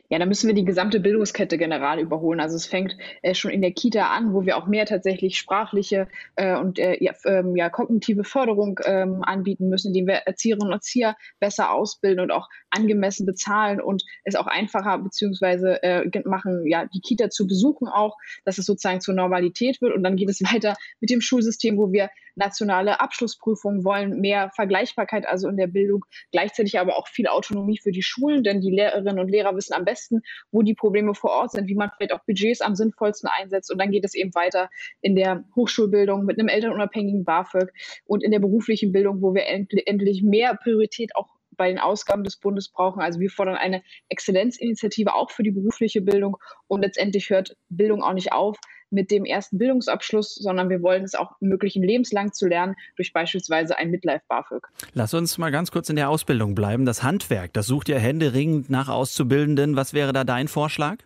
Ja, 0.08 0.18
da 0.18 0.26
müssen 0.26 0.46
wir 0.46 0.54
die 0.54 0.64
gesamte 0.64 1.00
Bildungskette 1.00 1.58
general 1.58 1.98
überholen. 1.98 2.40
Also 2.40 2.56
es 2.56 2.66
fängt 2.66 2.96
äh, 3.22 3.34
schon 3.34 3.50
in 3.50 3.60
der 3.60 3.72
Kita 3.72 4.08
an, 4.08 4.32
wo 4.32 4.44
wir 4.44 4.56
auch 4.56 4.66
mehr 4.66 4.86
tatsächlich 4.86 5.36
sprachliche 5.36 6.08
äh, 6.36 6.56
und 6.56 6.78
äh, 6.78 6.96
ja, 7.02 7.12
ähm, 7.24 7.56
ja, 7.56 7.68
kognitive 7.70 8.24
Förderung 8.24 8.78
ähm, 8.84 9.22
anbieten 9.22 9.68
müssen, 9.68 9.88
indem 9.88 10.06
wir 10.06 10.14
Erzieherinnen 10.14 10.68
und 10.68 10.74
Erzieher 10.74 11.16
besser 11.40 11.72
ausbilden 11.72 12.20
und 12.20 12.30
auch 12.30 12.48
angemessen 12.70 13.26
bezahlen 13.26 13.80
und 13.80 14.04
es 14.24 14.36
auch 14.36 14.46
einfacher 14.46 14.98
beziehungsweise 14.98 15.82
äh, 15.82 16.04
machen, 16.24 16.66
ja, 16.66 16.86
die 16.86 17.00
Kita 17.00 17.30
zu 17.30 17.46
besuchen 17.46 17.88
auch, 17.88 18.16
dass 18.44 18.58
es 18.58 18.66
sozusagen 18.66 19.00
zur 19.00 19.14
Normalität 19.14 19.80
wird. 19.80 19.94
Und 19.94 20.02
dann 20.02 20.16
geht 20.16 20.28
es 20.28 20.40
weiter 20.52 20.74
mit 21.00 21.10
dem 21.10 21.20
Schulsystem, 21.20 21.76
wo 21.76 21.92
wir 21.92 22.10
nationale 22.36 23.00
Abschlussprüfungen 23.00 23.84
wollen, 23.84 24.20
mehr 24.20 24.50
Vergleichbarkeit 24.54 25.26
also 25.26 25.48
in 25.48 25.56
der 25.56 25.66
Bildung, 25.66 26.04
gleichzeitig 26.32 26.78
aber 26.78 26.96
auch 26.96 27.08
viel 27.08 27.26
Autonomie 27.26 27.78
für 27.78 27.92
die 27.92 28.02
Schulen, 28.02 28.44
denn 28.44 28.60
die 28.60 28.70
Lehrerinnen 28.70 29.18
und 29.18 29.28
Lehrer 29.28 29.56
wissen 29.56 29.74
am 29.74 29.84
besten, 29.84 30.20
wo 30.52 30.62
die 30.62 30.74
Probleme 30.74 31.14
vor 31.14 31.30
Ort 31.30 31.52
sind, 31.52 31.66
wie 31.68 31.74
man 31.74 31.90
vielleicht 31.96 32.12
auch 32.12 32.24
Budgets 32.24 32.60
am 32.60 32.74
sinnvollsten 32.74 33.28
einsetzt. 33.28 33.72
Und 33.72 33.78
dann 33.78 33.90
geht 33.90 34.04
es 34.04 34.14
eben 34.14 34.34
weiter 34.34 34.70
in 35.00 35.16
der 35.16 35.44
Hochschulbildung 35.56 36.24
mit 36.24 36.38
einem 36.38 36.48
elternunabhängigen 36.48 37.24
BAföG 37.24 37.72
und 38.04 38.22
in 38.22 38.30
der 38.30 38.40
beruflichen 38.40 38.92
Bildung, 38.92 39.22
wo 39.22 39.34
wir 39.34 39.46
end 39.46 39.72
endlich 39.86 40.22
mehr 40.22 40.54
Priorität 40.54 41.16
auch 41.16 41.35
bei 41.56 41.68
den 41.68 41.78
Ausgaben 41.78 42.24
des 42.24 42.36
Bundes 42.36 42.68
brauchen. 42.68 43.00
Also 43.00 43.20
wir 43.20 43.30
fordern 43.30 43.56
eine 43.56 43.82
Exzellenzinitiative 44.08 45.14
auch 45.14 45.30
für 45.30 45.42
die 45.42 45.50
berufliche 45.50 46.00
Bildung 46.00 46.36
und 46.68 46.82
letztendlich 46.82 47.30
hört 47.30 47.56
Bildung 47.68 48.02
auch 48.02 48.14
nicht 48.14 48.32
auf 48.32 48.58
mit 48.90 49.10
dem 49.10 49.24
ersten 49.24 49.58
Bildungsabschluss, 49.58 50.34
sondern 50.36 50.70
wir 50.70 50.80
wollen 50.82 51.02
es 51.02 51.14
auch 51.14 51.32
ermöglichen, 51.40 51.82
lebenslang 51.82 52.32
zu 52.32 52.46
lernen 52.46 52.76
durch 52.96 53.12
beispielsweise 53.12 53.76
ein 53.76 53.90
Midlife 53.90 54.22
BAföG. 54.28 54.66
Lass 54.94 55.12
uns 55.14 55.38
mal 55.38 55.50
ganz 55.50 55.70
kurz 55.70 55.88
in 55.88 55.96
der 55.96 56.08
Ausbildung 56.08 56.54
bleiben. 56.54 56.86
Das 56.86 57.02
Handwerk, 57.02 57.52
das 57.52 57.66
sucht 57.66 57.88
ja 57.88 57.98
händeringend 57.98 58.70
nach 58.70 58.88
Auszubildenden. 58.88 59.76
Was 59.76 59.92
wäre 59.92 60.12
da 60.12 60.24
dein 60.24 60.48
Vorschlag? 60.48 60.98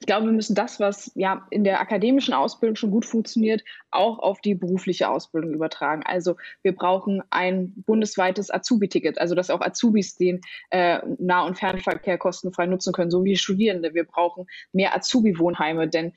Ich 0.00 0.06
glaube, 0.06 0.26
wir 0.26 0.32
müssen 0.32 0.54
das, 0.54 0.80
was 0.80 1.10
ja 1.14 1.46
in 1.50 1.64
der 1.64 1.80
akademischen 1.80 2.34
Ausbildung 2.34 2.76
schon 2.76 2.90
gut 2.90 3.06
funktioniert, 3.06 3.62
auch 3.90 4.18
auf 4.18 4.40
die 4.40 4.54
berufliche 4.54 5.08
Ausbildung 5.08 5.52
übertragen. 5.52 6.02
Also 6.04 6.36
wir 6.62 6.74
brauchen 6.74 7.22
ein 7.30 7.72
bundesweites 7.86 8.50
Azubi-Ticket, 8.50 9.18
also 9.18 9.34
dass 9.34 9.50
auch 9.50 9.60
Azubis 9.60 10.16
den 10.16 10.40
äh, 10.70 11.00
Nah- 11.18 11.46
und 11.46 11.58
Fernverkehr 11.58 12.18
kostenfrei 12.18 12.66
nutzen 12.66 12.92
können, 12.92 13.10
so 13.10 13.24
wie 13.24 13.36
Studierende. 13.36 13.94
Wir 13.94 14.04
brauchen 14.04 14.46
mehr 14.72 14.94
Azubi-Wohnheime, 14.94 15.88
denn 15.88 16.12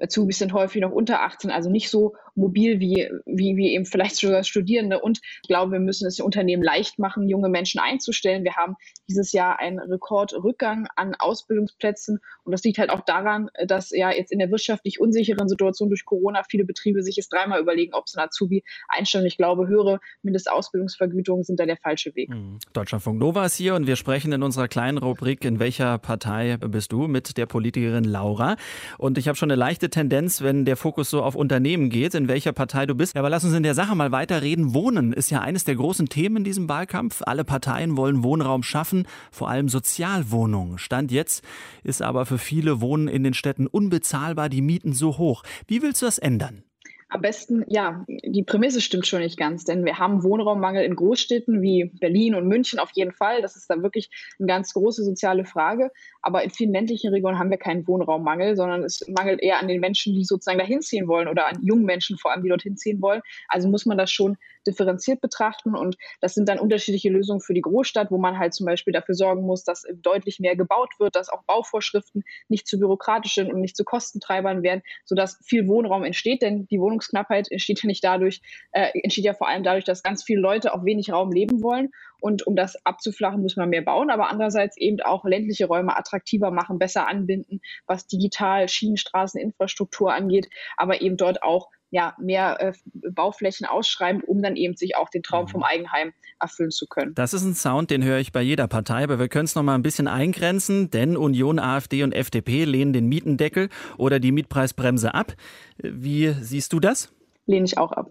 Azubis 0.00 0.38
sind 0.38 0.52
häufig 0.52 0.80
noch 0.80 0.92
unter 0.92 1.22
18, 1.22 1.50
also 1.50 1.70
nicht 1.70 1.90
so 1.90 2.14
mobil 2.38 2.80
wie, 2.80 3.10
wie, 3.26 3.56
wie 3.56 3.74
eben 3.74 3.84
vielleicht 3.84 4.16
sogar 4.16 4.44
Studierende. 4.44 5.00
Und 5.00 5.20
ich 5.42 5.48
glaube, 5.48 5.72
wir 5.72 5.80
müssen 5.80 6.06
es 6.06 6.16
den 6.16 6.24
Unternehmen 6.24 6.62
leicht 6.62 6.98
machen, 6.98 7.28
junge 7.28 7.48
Menschen 7.48 7.80
einzustellen. 7.80 8.44
Wir 8.44 8.56
haben 8.56 8.76
dieses 9.08 9.32
Jahr 9.32 9.58
einen 9.58 9.78
Rekordrückgang 9.78 10.86
an 10.96 11.14
Ausbildungsplätzen. 11.14 12.20
Und 12.44 12.52
das 12.52 12.62
liegt 12.62 12.78
halt 12.78 12.90
auch 12.90 13.00
daran, 13.00 13.50
dass 13.66 13.90
ja 13.90 14.10
jetzt 14.10 14.32
in 14.32 14.38
der 14.38 14.50
wirtschaftlich 14.50 15.00
unsicheren 15.00 15.48
Situation 15.48 15.88
durch 15.88 16.04
Corona 16.04 16.42
viele 16.48 16.64
Betriebe 16.64 17.02
sich 17.02 17.16
jetzt 17.16 17.32
dreimal 17.32 17.60
überlegen, 17.60 17.94
ob 17.94 18.08
sie 18.08 18.18
ein 18.18 18.24
Azubi 18.24 18.62
einstellen. 18.88 19.26
Ich 19.26 19.36
glaube, 19.36 19.66
höhere 19.66 20.00
Mindestausbildungsvergütungen 20.22 21.44
sind 21.44 21.60
da 21.60 21.66
der 21.66 21.76
falsche 21.76 22.14
Weg. 22.14 22.30
Mhm. 22.30 22.58
Deutschlandfunk 22.72 23.18
Nova 23.18 23.44
ist 23.44 23.56
hier 23.56 23.74
und 23.74 23.86
wir 23.86 23.96
sprechen 23.96 24.32
in 24.32 24.42
unserer 24.42 24.68
kleinen 24.68 24.98
Rubrik, 24.98 25.44
in 25.44 25.58
welcher 25.58 25.98
Partei 25.98 26.56
bist 26.56 26.92
du, 26.92 27.08
mit 27.08 27.36
der 27.36 27.46
Politikerin 27.46 28.04
Laura. 28.04 28.56
Und 28.96 29.18
ich 29.18 29.26
habe 29.28 29.36
schon 29.36 29.50
eine 29.50 29.58
leichte 29.58 29.90
Tendenz, 29.90 30.42
wenn 30.42 30.64
der 30.64 30.76
Fokus 30.76 31.10
so 31.10 31.22
auf 31.22 31.34
Unternehmen 31.34 31.90
geht, 31.90 32.14
in 32.14 32.27
welcher 32.28 32.52
Partei 32.52 32.86
du 32.86 32.94
bist. 32.94 33.16
Aber 33.16 33.30
lass 33.30 33.44
uns 33.44 33.54
in 33.54 33.62
der 33.62 33.74
Sache 33.74 33.94
mal 33.94 34.12
weiterreden. 34.12 34.74
Wohnen 34.74 35.12
ist 35.12 35.30
ja 35.30 35.40
eines 35.40 35.64
der 35.64 35.74
großen 35.74 36.08
Themen 36.08 36.38
in 36.38 36.44
diesem 36.44 36.68
Wahlkampf. 36.68 37.22
Alle 37.24 37.44
Parteien 37.44 37.96
wollen 37.96 38.22
Wohnraum 38.22 38.62
schaffen, 38.62 39.06
vor 39.32 39.48
allem 39.48 39.68
Sozialwohnungen. 39.68 40.78
Stand 40.78 41.10
jetzt 41.10 41.42
ist 41.82 42.02
aber 42.02 42.26
für 42.26 42.38
viele 42.38 42.80
Wohnen 42.80 43.08
in 43.08 43.24
den 43.24 43.34
Städten 43.34 43.66
unbezahlbar, 43.66 44.48
die 44.48 44.62
Mieten 44.62 44.92
so 44.92 45.18
hoch. 45.18 45.42
Wie 45.66 45.82
willst 45.82 46.02
du 46.02 46.06
das 46.06 46.18
ändern? 46.18 46.62
Am 47.10 47.22
besten, 47.22 47.64
ja, 47.68 48.04
die 48.06 48.42
Prämisse 48.42 48.82
stimmt 48.82 49.06
schon 49.06 49.20
nicht 49.20 49.38
ganz, 49.38 49.64
denn 49.64 49.86
wir 49.86 49.98
haben 49.98 50.22
Wohnraummangel 50.22 50.84
in 50.84 50.94
Großstädten 50.94 51.62
wie 51.62 51.90
Berlin 51.98 52.34
und 52.34 52.46
München 52.46 52.78
auf 52.78 52.90
jeden 52.92 53.12
Fall. 53.12 53.40
Das 53.40 53.56
ist 53.56 53.70
da 53.70 53.82
wirklich 53.82 54.10
eine 54.38 54.46
ganz 54.46 54.74
große 54.74 55.02
soziale 55.02 55.46
Frage. 55.46 55.90
Aber 56.22 56.42
in 56.42 56.50
vielen 56.50 56.72
ländlichen 56.72 57.12
Regionen 57.12 57.38
haben 57.38 57.50
wir 57.50 57.58
keinen 57.58 57.86
Wohnraummangel, 57.86 58.56
sondern 58.56 58.84
es 58.84 59.02
mangelt 59.08 59.40
eher 59.40 59.60
an 59.60 59.68
den 59.68 59.80
Menschen, 59.80 60.14
die 60.14 60.24
sozusagen 60.24 60.58
dahin 60.58 60.80
ziehen 60.80 61.08
wollen 61.08 61.28
oder 61.28 61.46
an 61.46 61.58
jungen 61.62 61.84
Menschen 61.84 62.18
vor 62.18 62.32
allem, 62.32 62.42
die 62.42 62.48
dorthin 62.48 62.76
ziehen 62.76 63.00
wollen. 63.00 63.20
Also 63.48 63.68
muss 63.68 63.86
man 63.86 63.98
das 63.98 64.10
schon 64.10 64.36
differenziert 64.66 65.20
betrachten 65.20 65.74
und 65.74 65.96
das 66.20 66.34
sind 66.34 66.48
dann 66.48 66.58
unterschiedliche 66.58 67.08
Lösungen 67.08 67.40
für 67.40 67.54
die 67.54 67.60
Großstadt, 67.60 68.10
wo 68.10 68.18
man 68.18 68.38
halt 68.38 68.54
zum 68.54 68.66
Beispiel 68.66 68.92
dafür 68.92 69.14
sorgen 69.14 69.42
muss, 69.42 69.64
dass 69.64 69.84
deutlich 70.02 70.40
mehr 70.40 70.56
gebaut 70.56 70.90
wird, 70.98 71.16
dass 71.16 71.28
auch 71.28 71.44
Bauvorschriften 71.44 72.24
nicht 72.48 72.66
zu 72.66 72.78
bürokratisch 72.78 73.34
sind 73.34 73.52
und 73.52 73.60
nicht 73.60 73.76
zu 73.76 73.84
Kostentreibern 73.84 74.62
werden, 74.62 74.82
sodass 75.04 75.40
viel 75.44 75.66
Wohnraum 75.68 76.04
entsteht, 76.04 76.42
denn 76.42 76.66
die 76.66 76.80
Wohnungsknappheit 76.80 77.50
entsteht 77.50 77.82
ja 77.82 77.86
nicht 77.86 78.04
dadurch, 78.04 78.40
äh, 78.72 78.90
entsteht 79.02 79.24
ja 79.24 79.34
vor 79.34 79.48
allem 79.48 79.62
dadurch, 79.62 79.84
dass 79.84 80.02
ganz 80.02 80.22
viele 80.22 80.40
Leute 80.40 80.74
auf 80.74 80.84
wenig 80.84 81.12
Raum 81.12 81.32
leben 81.32 81.62
wollen 81.62 81.90
und 82.20 82.46
um 82.46 82.56
das 82.56 82.76
abzuflachen, 82.84 83.42
muss 83.42 83.56
man 83.56 83.68
mehr 83.68 83.82
bauen, 83.82 84.10
aber 84.10 84.28
andererseits 84.28 84.76
eben 84.76 85.00
auch 85.00 85.24
ländliche 85.24 85.66
Räume 85.66 85.96
attraktiver 85.96 86.50
machen, 86.50 86.78
besser 86.78 87.06
anbinden, 87.06 87.60
was 87.86 88.06
digital 88.06 88.68
Schienenstraßeninfrastruktur 88.68 90.12
angeht, 90.12 90.48
aber 90.76 91.00
eben 91.00 91.16
dort 91.16 91.42
auch 91.42 91.68
ja, 91.90 92.14
mehr 92.18 92.60
äh, 92.60 92.72
Bauflächen 93.10 93.66
ausschreiben, 93.66 94.22
um 94.22 94.42
dann 94.42 94.56
eben 94.56 94.76
sich 94.76 94.96
auch 94.96 95.08
den 95.08 95.22
Traum 95.22 95.44
mhm. 95.44 95.48
vom 95.48 95.62
Eigenheim 95.62 96.12
erfüllen 96.38 96.70
zu 96.70 96.86
können. 96.86 97.14
Das 97.14 97.32
ist 97.32 97.44
ein 97.44 97.54
Sound, 97.54 97.90
den 97.90 98.04
höre 98.04 98.18
ich 98.18 98.32
bei 98.32 98.42
jeder 98.42 98.68
Partei, 98.68 99.04
aber 99.04 99.18
wir 99.18 99.28
können 99.28 99.46
es 99.46 99.54
noch 99.54 99.62
mal 99.62 99.74
ein 99.74 99.82
bisschen 99.82 100.06
eingrenzen, 100.06 100.90
denn 100.90 101.16
Union, 101.16 101.58
AfD 101.58 102.02
und 102.02 102.12
FDP 102.12 102.64
lehnen 102.64 102.92
den 102.92 103.06
Mietendeckel 103.06 103.70
oder 103.96 104.20
die 104.20 104.32
Mietpreisbremse 104.32 105.14
ab. 105.14 105.34
Wie 105.78 106.34
siehst 106.40 106.72
du 106.72 106.80
das? 106.80 107.12
Lehne 107.46 107.64
ich 107.64 107.78
auch 107.78 107.92
ab. 107.92 108.10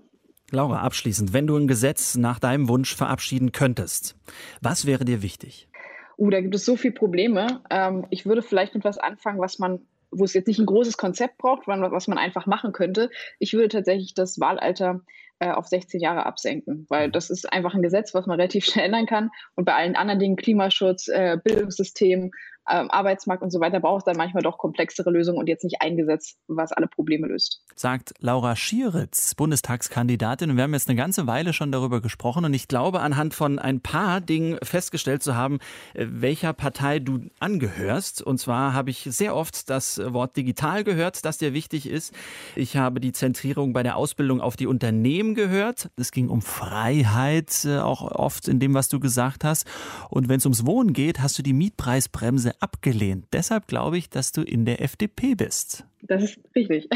Laura, 0.52 0.82
abschließend, 0.82 1.34
wenn 1.34 1.46
du 1.46 1.58
ein 1.58 1.68
Gesetz 1.68 2.16
nach 2.16 2.40
deinem 2.40 2.70
Wunsch 2.70 2.96
verabschieden 2.96 3.52
könntest, 3.52 4.16
was 4.62 4.86
wäre 4.86 5.04
dir 5.04 5.22
wichtig? 5.22 5.68
Uh, 6.18 6.30
da 6.30 6.40
gibt 6.40 6.56
es 6.56 6.64
so 6.64 6.78
viele 6.78 6.94
Probleme. 6.94 7.62
Ähm, 7.70 8.08
ich 8.10 8.26
würde 8.26 8.42
vielleicht 8.42 8.74
mit 8.74 8.86
was 8.86 8.98
anfangen, 8.98 9.40
was 9.40 9.60
man, 9.60 9.82
wo 10.10 10.24
es 10.24 10.34
jetzt 10.34 10.48
nicht 10.48 10.60
ein 10.60 10.66
großes 10.66 10.98
Konzept 10.98 11.38
braucht, 11.38 11.68
was 11.68 12.08
man 12.08 12.18
einfach 12.18 12.46
machen 12.46 12.72
könnte. 12.72 13.10
Ich 13.40 13.54
würde 13.54 13.68
tatsächlich 13.68 14.14
das 14.14 14.40
Wahlalter 14.40 15.02
äh, 15.40 15.52
auf 15.52 15.68
16 15.68 16.00
Jahre 16.00 16.26
absenken, 16.26 16.86
weil 16.90 17.10
mhm. 17.10 17.12
das 17.12 17.30
ist 17.30 17.52
einfach 17.52 17.76
ein 17.76 17.82
Gesetz, 17.82 18.14
was 18.14 18.26
man 18.26 18.38
relativ 18.40 18.66
schnell 18.66 18.86
ändern 18.86 19.06
kann. 19.06 19.30
Und 19.56 19.66
bei 19.66 19.76
allen 19.76 19.98
anderen 19.98 20.20
Dingen, 20.20 20.38
Klimaschutz, 20.38 21.10
äh, 21.10 21.38
Bildungssystem, 21.44 22.32
ähm, 22.70 22.92
Arbeitsmarkt 22.92 23.44
und 23.44 23.52
so 23.52 23.60
weiter 23.60 23.80
braucht 23.80 24.00
es 24.00 24.06
dann 24.06 24.18
manchmal 24.18 24.44
doch 24.44 24.58
komplexere 24.58 25.10
Lösungen 25.10 25.38
und 25.38 25.48
jetzt 25.48 25.64
nicht 25.64 25.82
ein 25.82 25.96
Gesetz, 25.96 26.36
was 26.48 26.72
alle 26.72 26.88
Probleme 26.88 27.28
löst. 27.28 27.62
Sagt 27.76 28.14
Laura 28.20 28.56
Schieritz, 28.56 29.36
Bundestagskandidatin. 29.36 30.52
Und 30.52 30.58
wir 30.58 30.64
haben 30.64 30.74
jetzt 30.74 30.90
eine 30.90 30.98
ganze 30.98 31.28
Weile 31.28 31.54
schon 31.54 31.72
darüber 31.72 32.02
gesprochen 32.02 32.46
und 32.46 32.54
ich 32.54 32.68
glaube, 32.68 33.00
anhand 33.00 33.34
von 33.34 33.60
ein 33.60 33.80
paar 33.80 34.22
Dingen 34.22 34.58
festgestellt 34.64 35.24
zu 35.24 35.36
haben, 35.36 35.60
äh, 35.94 36.06
welcher 36.10 36.54
Partei 36.54 37.00
du 37.00 37.22
angehörst. 37.40 38.22
Und 38.22 38.40
zwar 38.40 38.74
habe 38.74 38.90
ich 38.90 39.08
sehr 39.10 39.36
oft 39.36 39.70
das 39.70 40.00
Wort 40.04 40.36
digital 40.36 40.84
gehört, 40.84 41.24
das 41.26 41.38
dir 41.38 41.54
wichtig 41.54 41.88
ist. 41.88 42.14
Ich 42.56 42.76
habe 42.76 43.00
die 43.00 43.14
Zentrierung 43.14 43.74
bei 43.74 43.84
der 43.84 43.96
Ausbildung 43.96 44.42
auf 44.42 44.56
die 44.56 44.68
Unternehmen 44.68 45.36
gehört. 45.36 45.90
Es 45.96 46.12
ging 46.12 46.30
um 46.30 46.42
Freiheit, 46.42 47.66
äh, 47.66 47.80
auch 47.80 48.02
oft 48.02 48.48
in 48.48 48.60
dem, 48.60 48.74
was 48.74 48.90
du 48.90 49.00
gesagt 49.00 49.44
hast. 49.44 49.66
Und 50.10 50.28
wenn 50.28 50.38
es 50.38 50.46
ums 50.46 50.66
Wohnen 50.66 50.94
geht, 50.94 51.20
hast 51.20 51.38
du 51.38 51.44
die 51.44 51.54
Mietpreisbremse 51.54 52.57
abgelehnt. 52.60 53.28
Deshalb 53.34 53.68
glaube 53.68 53.98
ich, 53.98 54.10
dass 54.10 54.32
du 54.32 54.42
in 54.42 54.66
der 54.66 54.82
FDP 54.82 55.36
bist. 55.36 55.86
Das 56.08 56.24
ist 56.24 56.40
richtig. 56.56 56.88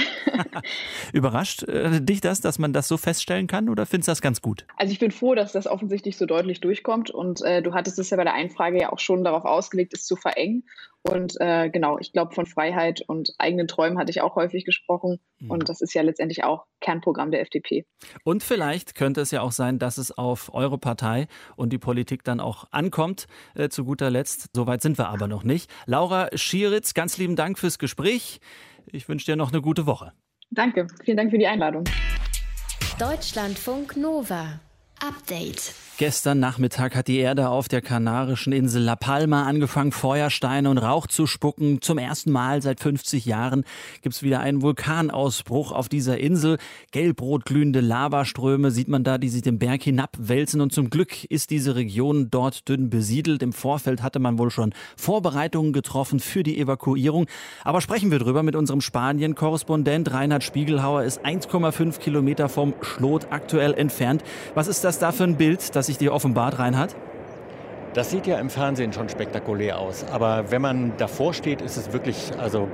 Überrascht 1.13 1.63
äh, 1.63 2.01
dich 2.01 2.21
das, 2.21 2.41
dass 2.41 2.59
man 2.59 2.73
das 2.73 2.87
so 2.87 2.97
feststellen 2.97 3.47
kann 3.47 3.69
oder 3.69 3.85
findest 3.85 4.07
du 4.07 4.11
das 4.11 4.21
ganz 4.21 4.41
gut? 4.41 4.65
Also 4.77 4.91
ich 4.91 4.99
bin 4.99 5.11
froh, 5.11 5.35
dass 5.35 5.51
das 5.51 5.67
offensichtlich 5.67 6.17
so 6.17 6.25
deutlich 6.25 6.61
durchkommt 6.61 7.09
und 7.09 7.41
äh, 7.41 7.61
du 7.61 7.73
hattest 7.73 7.99
es 7.99 8.09
ja 8.09 8.17
bei 8.17 8.23
der 8.23 8.33
Einfrage 8.33 8.79
ja 8.79 8.91
auch 8.91 8.99
schon 8.99 9.23
darauf 9.23 9.45
ausgelegt, 9.45 9.93
es 9.93 10.05
zu 10.05 10.15
verengen. 10.15 10.63
Und 11.03 11.35
äh, 11.39 11.69
genau, 11.69 11.97
ich 11.97 12.13
glaube, 12.13 12.33
von 12.35 12.45
Freiheit 12.45 13.01
und 13.07 13.33
eigenen 13.39 13.67
Träumen 13.67 13.97
hatte 13.97 14.11
ich 14.11 14.21
auch 14.21 14.35
häufig 14.35 14.65
gesprochen. 14.65 15.19
Mhm. 15.39 15.49
Und 15.49 15.69
das 15.69 15.81
ist 15.81 15.95
ja 15.95 16.03
letztendlich 16.03 16.43
auch 16.43 16.65
Kernprogramm 16.79 17.31
der 17.31 17.41
FDP. 17.41 17.85
Und 18.23 18.43
vielleicht 18.43 18.93
könnte 18.93 19.21
es 19.21 19.31
ja 19.31 19.41
auch 19.41 19.51
sein, 19.51 19.79
dass 19.79 19.97
es 19.97 20.15
auf 20.15 20.53
eure 20.53 20.77
Partei 20.77 21.27
und 21.55 21.73
die 21.73 21.79
Politik 21.79 22.23
dann 22.23 22.39
auch 22.39 22.65
ankommt. 22.71 23.25
Äh, 23.55 23.69
zu 23.69 23.83
guter 23.83 24.11
Letzt, 24.11 24.49
soweit 24.55 24.83
sind 24.83 24.99
wir 24.99 25.09
aber 25.09 25.27
noch 25.27 25.43
nicht. 25.43 25.71
Laura 25.87 26.29
Schieritz, 26.35 26.93
ganz 26.93 27.17
lieben 27.17 27.35
Dank 27.35 27.57
fürs 27.57 27.79
Gespräch. 27.79 28.39
Ich 28.87 29.07
wünsche 29.07 29.25
dir 29.25 29.35
noch 29.35 29.51
eine 29.51 29.61
gute 29.61 29.85
Woche. 29.85 30.13
Danke, 30.51 30.87
vielen 31.03 31.17
Dank 31.17 31.31
für 31.31 31.37
die 31.37 31.47
Einladung. 31.47 31.83
Deutschlandfunk 32.99 33.97
Nova. 33.97 34.59
Update. 35.01 35.73
Gestern 36.01 36.39
Nachmittag 36.39 36.95
hat 36.95 37.07
die 37.07 37.19
Erde 37.19 37.49
auf 37.49 37.67
der 37.67 37.81
kanarischen 37.81 38.53
Insel 38.53 38.81
La 38.81 38.95
Palma 38.95 39.43
angefangen, 39.43 39.91
Feuersteine 39.91 40.67
und 40.67 40.79
Rauch 40.79 41.05
zu 41.05 41.27
spucken. 41.27 41.79
Zum 41.79 41.99
ersten 41.99 42.31
Mal 42.31 42.63
seit 42.63 42.79
50 42.79 43.25
Jahren 43.27 43.65
gibt 44.01 44.15
es 44.15 44.23
wieder 44.23 44.39
einen 44.39 44.63
Vulkanausbruch 44.63 45.71
auf 45.71 45.89
dieser 45.89 46.17
Insel. 46.17 46.57
Gelbrot 46.89 47.45
glühende 47.45 47.81
Lavaströme 47.81 48.71
sieht 48.71 48.87
man 48.87 49.03
da, 49.03 49.19
die 49.19 49.29
sich 49.29 49.43
den 49.43 49.59
Berg 49.59 49.83
hinabwälzen. 49.83 50.59
Und 50.59 50.73
zum 50.73 50.89
Glück 50.89 51.23
ist 51.25 51.51
diese 51.51 51.75
Region 51.75 52.31
dort 52.31 52.67
dünn 52.67 52.89
besiedelt. 52.89 53.43
Im 53.43 53.53
Vorfeld 53.53 54.01
hatte 54.01 54.17
man 54.17 54.39
wohl 54.39 54.49
schon 54.49 54.73
Vorbereitungen 54.97 55.71
getroffen 55.71 56.19
für 56.19 56.41
die 56.41 56.59
Evakuierung. 56.59 57.27
Aber 57.63 57.79
sprechen 57.79 58.09
wir 58.09 58.17
drüber 58.17 58.41
mit 58.41 58.55
unserem 58.55 58.81
Spanien-Korrespondent. 58.81 60.11
Reinhard 60.11 60.43
Spiegelhauer 60.43 61.03
ist 61.03 61.23
1,5 61.23 61.99
Kilometer 61.99 62.49
vom 62.49 62.73
Schlot 62.81 63.27
aktuell 63.29 63.75
entfernt. 63.75 64.23
Was 64.55 64.67
ist 64.67 64.83
das 64.83 64.90
da 64.99 65.11
für 65.11 65.23
ein 65.23 65.35
Bild, 65.35 65.75
das 65.75 65.87
sich 65.87 65.97
dir 65.97 66.13
offenbart, 66.13 66.59
Reinhard? 66.59 66.95
Das 67.93 68.09
sieht 68.09 68.25
ja 68.25 68.39
im 68.39 68.49
Fernsehen 68.49 68.93
schon 68.93 69.09
spektakulär 69.09 69.77
aus. 69.77 70.05
Aber 70.11 70.49
wenn 70.49 70.61
man 70.61 70.93
davor 70.97 71.33
steht, 71.33 71.61
ist 71.61 71.75
es 71.75 71.91
wirklich 71.91 72.31
also 72.37 72.69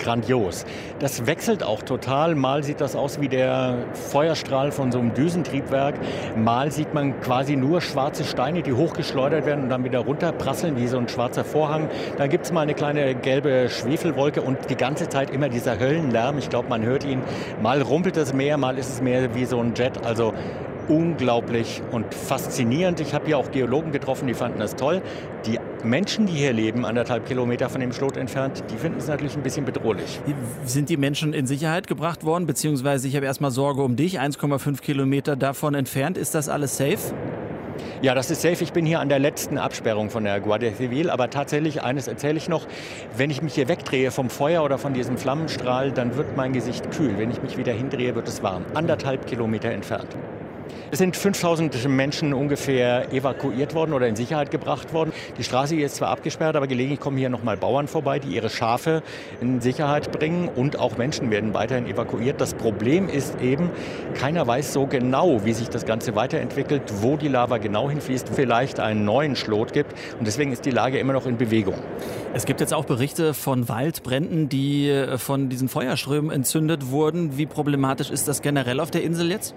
grandios. 0.00 0.64
Das 0.98 1.26
wechselt 1.26 1.62
auch 1.62 1.82
total. 1.82 2.34
Mal 2.34 2.64
sieht 2.64 2.80
das 2.80 2.96
aus 2.96 3.20
wie 3.20 3.28
der 3.28 3.78
Feuerstrahl 3.92 4.72
von 4.72 4.90
so 4.90 4.98
einem 4.98 5.14
Düsentriebwerk. 5.14 5.94
Mal 6.36 6.72
sieht 6.72 6.94
man 6.94 7.20
quasi 7.20 7.56
nur 7.56 7.80
schwarze 7.80 8.24
Steine, 8.24 8.62
die 8.62 8.72
hochgeschleudert 8.72 9.46
werden 9.46 9.64
und 9.64 9.68
dann 9.70 9.84
wieder 9.84 10.00
runterprasseln 10.00 10.76
wie 10.76 10.88
so 10.88 10.98
ein 10.98 11.08
schwarzer 11.08 11.44
Vorhang. 11.44 11.88
Dann 12.16 12.30
gibt 12.30 12.46
es 12.46 12.52
mal 12.52 12.62
eine 12.62 12.74
kleine 12.74 13.14
gelbe 13.14 13.68
Schwefelwolke 13.68 14.42
und 14.42 14.70
die 14.70 14.76
ganze 14.76 15.08
Zeit 15.08 15.30
immer 15.30 15.48
dieser 15.48 15.78
Höllenlärm. 15.78 16.38
Ich 16.38 16.48
glaube, 16.48 16.68
man 16.68 16.82
hört 16.82 17.04
ihn. 17.04 17.22
Mal 17.62 17.82
rumpelt 17.82 18.16
es 18.16 18.32
mehr, 18.32 18.56
mal 18.56 18.78
ist 18.78 18.88
es 18.88 19.02
mehr 19.02 19.34
wie 19.34 19.44
so 19.44 19.60
ein 19.60 19.74
Jet. 19.74 20.04
Also 20.04 20.32
unglaublich 20.90 21.80
und 21.92 22.12
faszinierend. 22.14 23.00
Ich 23.00 23.14
habe 23.14 23.26
hier 23.26 23.38
auch 23.38 23.50
Geologen 23.50 23.92
getroffen, 23.92 24.26
die 24.26 24.34
fanden 24.34 24.58
das 24.58 24.76
toll. 24.76 25.00
Die 25.46 25.58
Menschen, 25.84 26.26
die 26.26 26.32
hier 26.34 26.52
leben, 26.52 26.84
anderthalb 26.84 27.26
Kilometer 27.26 27.70
von 27.70 27.80
dem 27.80 27.92
Schlot 27.92 28.16
entfernt, 28.16 28.64
die 28.70 28.76
finden 28.76 28.98
es 28.98 29.08
natürlich 29.08 29.36
ein 29.36 29.42
bisschen 29.42 29.64
bedrohlich. 29.64 30.20
Sind 30.64 30.90
die 30.90 30.96
Menschen 30.96 31.32
in 31.32 31.46
Sicherheit 31.46 31.86
gebracht 31.86 32.24
worden? 32.24 32.46
Beziehungsweise 32.46 33.08
ich 33.08 33.16
habe 33.16 33.24
erstmal 33.24 33.52
Sorge 33.52 33.82
um 33.82 33.96
dich, 33.96 34.20
1,5 34.20 34.80
Kilometer 34.82 35.36
davon 35.36 35.74
entfernt. 35.74 36.18
Ist 36.18 36.34
das 36.34 36.48
alles 36.48 36.76
safe? 36.76 37.14
Ja, 38.02 38.14
das 38.14 38.30
ist 38.30 38.42
safe. 38.42 38.62
Ich 38.62 38.72
bin 38.72 38.84
hier 38.84 39.00
an 39.00 39.08
der 39.08 39.18
letzten 39.18 39.58
Absperrung 39.58 40.10
von 40.10 40.24
der 40.24 40.40
Guardia 40.40 40.72
Civil. 40.72 41.08
Aber 41.08 41.30
tatsächlich, 41.30 41.82
eines 41.82 42.08
erzähle 42.08 42.36
ich 42.36 42.48
noch, 42.48 42.66
wenn 43.16 43.30
ich 43.30 43.42
mich 43.42 43.54
hier 43.54 43.68
wegdrehe 43.68 44.10
vom 44.10 44.28
Feuer 44.28 44.64
oder 44.64 44.76
von 44.76 44.92
diesem 44.92 45.16
Flammenstrahl, 45.16 45.92
dann 45.92 46.16
wird 46.16 46.36
mein 46.36 46.52
Gesicht 46.52 46.90
kühl. 46.90 47.16
Wenn 47.16 47.30
ich 47.30 47.42
mich 47.42 47.56
wieder 47.56 47.72
hindrehe, 47.72 48.14
wird 48.14 48.28
es 48.28 48.42
warm. 48.42 48.64
Anderthalb 48.74 49.26
Kilometer 49.26 49.70
entfernt. 49.70 50.16
Es 50.92 50.98
sind 50.98 51.16
5000 51.16 51.88
Menschen 51.88 52.34
ungefähr 52.34 53.12
evakuiert 53.12 53.74
worden 53.74 53.92
oder 53.92 54.08
in 54.08 54.16
Sicherheit 54.16 54.50
gebracht 54.50 54.92
worden. 54.92 55.12
Die 55.38 55.44
Straße 55.44 55.76
ist 55.76 55.96
zwar 55.96 56.08
abgesperrt, 56.08 56.56
aber 56.56 56.66
gelegentlich 56.66 56.98
kommen 56.98 57.16
hier 57.16 57.28
nochmal 57.28 57.56
Bauern 57.56 57.86
vorbei, 57.86 58.18
die 58.18 58.34
ihre 58.34 58.50
Schafe 58.50 59.02
in 59.40 59.60
Sicherheit 59.60 60.10
bringen 60.10 60.48
und 60.48 60.78
auch 60.78 60.98
Menschen 60.98 61.30
werden 61.30 61.54
weiterhin 61.54 61.86
evakuiert. 61.86 62.40
Das 62.40 62.54
Problem 62.54 63.08
ist 63.08 63.40
eben, 63.40 63.70
keiner 64.14 64.46
weiß 64.46 64.72
so 64.72 64.86
genau, 64.86 65.44
wie 65.44 65.52
sich 65.52 65.68
das 65.68 65.86
Ganze 65.86 66.16
weiterentwickelt, 66.16 66.82
wo 67.02 67.16
die 67.16 67.28
Lava 67.28 67.58
genau 67.58 67.88
hinfließt, 67.88 68.30
vielleicht 68.34 68.80
einen 68.80 69.04
neuen 69.04 69.36
Schlot 69.36 69.72
gibt 69.72 69.92
und 70.18 70.26
deswegen 70.26 70.52
ist 70.52 70.64
die 70.64 70.70
Lage 70.70 70.98
immer 70.98 71.12
noch 71.12 71.26
in 71.26 71.36
Bewegung. 71.36 71.76
Es 72.34 72.46
gibt 72.46 72.60
jetzt 72.60 72.74
auch 72.74 72.84
Berichte 72.84 73.34
von 73.34 73.68
Waldbränden, 73.68 74.48
die 74.48 74.88
äh, 74.88 75.18
von 75.18 75.48
diesen 75.48 75.68
Feuerströmen 75.68 76.30
entzündet 76.30 76.90
wurden. 76.90 77.36
Wie 77.38 77.46
problematisch 77.46 78.10
ist 78.10 78.28
das 78.28 78.42
generell 78.42 78.80
auf 78.80 78.90
der 78.90 79.02
Insel 79.02 79.30
jetzt? 79.30 79.54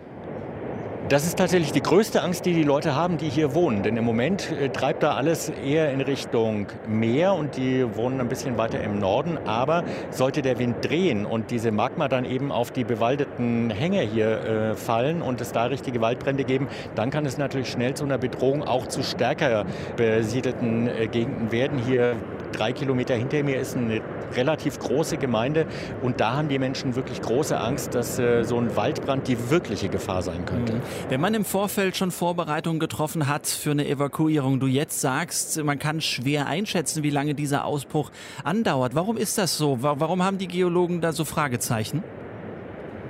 Das 1.09 1.25
ist 1.27 1.37
tatsächlich 1.37 1.73
die 1.73 1.81
größte 1.81 2.23
Angst, 2.23 2.45
die 2.45 2.53
die 2.53 2.63
Leute 2.63 2.95
haben, 2.95 3.17
die 3.17 3.27
hier 3.27 3.53
wohnen. 3.53 3.83
Denn 3.83 3.97
im 3.97 4.05
Moment 4.05 4.49
äh, 4.53 4.69
treibt 4.69 5.03
da 5.03 5.15
alles 5.15 5.49
eher 5.49 5.91
in 5.91 5.99
Richtung 5.99 6.67
Meer 6.87 7.33
und 7.33 7.57
die 7.57 7.85
wohnen 7.97 8.21
ein 8.21 8.29
bisschen 8.29 8.57
weiter 8.57 8.81
im 8.81 8.99
Norden. 8.99 9.37
Aber 9.45 9.83
sollte 10.11 10.41
der 10.41 10.59
Wind 10.59 10.77
drehen 10.81 11.25
und 11.25 11.51
diese 11.51 11.71
Magma 11.71 12.07
dann 12.07 12.23
eben 12.23 12.53
auf 12.53 12.71
die 12.71 12.85
bewaldeten 12.85 13.69
Hänge 13.69 13.99
hier 13.99 14.27
äh, 14.27 14.75
fallen 14.75 15.21
und 15.21 15.41
es 15.41 15.51
da 15.51 15.65
richtige 15.65 15.99
Waldbrände 15.99 16.45
geben, 16.45 16.69
dann 16.95 17.11
kann 17.11 17.25
es 17.25 17.37
natürlich 17.37 17.69
schnell 17.69 17.95
zu 17.95 18.05
einer 18.05 18.17
Bedrohung 18.17 18.63
auch 18.63 18.87
zu 18.87 19.03
stärker 19.03 19.65
besiedelten 19.97 20.87
äh, 20.87 21.07
Gegenden 21.07 21.51
werden. 21.51 21.79
Hier 21.79 22.15
drei 22.53 22.71
Kilometer 22.71 23.15
hinter 23.15 23.43
mir 23.43 23.59
ist 23.59 23.75
eine 23.75 24.01
relativ 24.35 24.79
große 24.79 25.17
Gemeinde 25.17 25.65
und 26.01 26.19
da 26.19 26.33
haben 26.35 26.49
die 26.49 26.59
Menschen 26.59 26.95
wirklich 26.95 27.21
große 27.21 27.59
Angst, 27.59 27.95
dass 27.95 28.19
äh, 28.19 28.43
so 28.43 28.57
ein 28.57 28.75
Waldbrand 28.75 29.27
die 29.27 29.49
wirkliche 29.49 29.89
Gefahr 29.89 30.21
sein 30.21 30.45
könnte. 30.45 30.73
Mhm. 30.73 30.81
Wenn 31.09 31.21
man 31.21 31.33
im 31.33 31.45
Vorfeld 31.45 31.97
schon 31.97 32.11
Vorbereitungen 32.11 32.79
getroffen 32.79 33.27
hat 33.27 33.47
für 33.47 33.71
eine 33.71 33.87
Evakuierung, 33.87 34.59
du 34.59 34.67
jetzt 34.67 35.01
sagst, 35.01 35.61
man 35.63 35.79
kann 35.79 36.01
schwer 36.01 36.47
einschätzen, 36.47 37.03
wie 37.03 37.09
lange 37.09 37.35
dieser 37.35 37.65
Ausbruch 37.65 38.11
andauert. 38.43 38.95
Warum 38.95 39.17
ist 39.17 39.37
das 39.37 39.57
so? 39.57 39.77
Warum 39.81 40.23
haben 40.23 40.37
die 40.37 40.47
Geologen 40.47 41.01
da 41.01 41.11
so 41.11 41.25
Fragezeichen? 41.25 42.03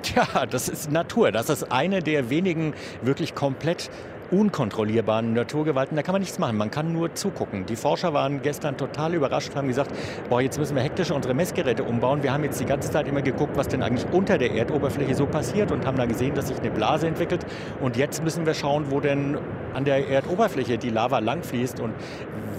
Tja, 0.04 0.46
das 0.46 0.68
ist 0.68 0.92
Natur. 0.92 1.32
Das 1.32 1.50
ist 1.50 1.72
eine 1.72 2.02
der 2.02 2.30
wenigen 2.30 2.74
wirklich 3.02 3.36
komplett 3.36 3.90
unkontrollierbaren 4.32 5.34
Naturgewalten, 5.34 5.96
da 5.96 6.04
kann 6.04 6.14
man 6.14 6.22
nichts 6.22 6.40
machen. 6.40 6.58
Man 6.58 6.72
kann 6.72 6.94
nur 6.94 7.14
zugucken. 7.16 7.66
Die 7.66 7.76
Forscher 7.76 8.14
waren 8.14 8.42
gestern 8.42 8.78
total 8.78 9.14
überrascht, 9.14 9.56
haben 9.56 9.68
gesagt, 9.68 9.92
boah, 10.30 10.42
jetzt 10.42 10.60
müssen 10.60 10.76
wir 10.76 10.84
hektisch 10.84 11.12
unsere 11.12 11.34
Messgeräte 11.34 11.84
umbauen. 11.84 12.24
Wir 12.24 12.34
haben 12.34 12.44
jetzt 12.44 12.60
die 12.60 12.66
ganze 12.66 12.92
Zeit 12.92 13.08
immer 13.08 13.22
geguckt, 13.22 13.56
was 13.56 13.68
denn 13.68 13.84
eigentlich 13.84 14.06
unter 14.12 14.38
der 14.38 14.52
Erdoberfläche 14.52 15.16
so 15.16 15.26
passiert 15.26 15.72
und 15.72 15.86
haben 15.86 15.98
da 15.98 16.06
gesehen, 16.06 16.36
dass 16.36 16.48
sich 16.48 16.60
eine 16.60 16.72
Blase 16.72 17.08
entwickelt. 17.08 17.46
Und 17.82 17.98
jetzt 17.98 18.24
müssen 18.24 18.46
wir 18.46 18.54
schauen, 18.54 18.86
wo 18.90 19.00
denn 19.00 19.38
an 19.74 19.86
der 19.86 20.08
Erdoberfläche 20.08 20.78
die 20.78 20.90
Lava 20.90 21.20
langfließt 21.20 21.80
und 21.80 21.94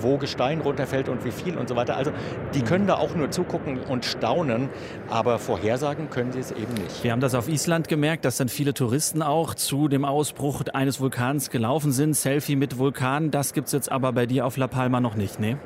wo 0.00 0.18
Gestein 0.18 0.60
runterfällt 0.60 1.08
und 1.08 1.24
wie 1.24 1.30
viel 1.30 1.56
und 1.56 1.68
so 1.68 1.76
weiter. 1.76 1.96
Also 1.96 2.12
die 2.54 2.60
mhm. 2.60 2.64
können 2.64 2.86
da 2.86 2.94
auch 2.96 3.14
nur 3.14 3.30
zugucken 3.30 3.78
und 3.78 4.04
staunen, 4.04 4.68
aber 5.08 5.38
vorhersagen 5.38 6.10
können 6.10 6.32
sie 6.32 6.40
es 6.40 6.50
eben 6.50 6.74
nicht. 6.74 7.02
Wir 7.02 7.12
haben 7.12 7.20
das 7.20 7.34
auf 7.34 7.48
Island 7.48 7.88
gemerkt, 7.88 8.24
dass 8.24 8.36
dann 8.36 8.48
viele 8.48 8.74
Touristen 8.74 9.22
auch 9.22 9.54
zu 9.54 9.88
dem 9.88 10.04
Ausbruch 10.04 10.62
eines 10.72 11.00
Vulkans 11.00 11.50
gelaufen 11.50 11.92
sind. 11.92 12.14
Selfie 12.14 12.56
mit 12.56 12.78
Vulkan, 12.78 13.30
das 13.30 13.52
gibt 13.52 13.68
es 13.68 13.72
jetzt 13.72 13.90
aber 13.90 14.12
bei 14.12 14.26
dir 14.26 14.46
auf 14.46 14.56
La 14.56 14.66
Palma 14.66 15.00
noch 15.00 15.14
nicht, 15.14 15.40
ne? 15.40 15.58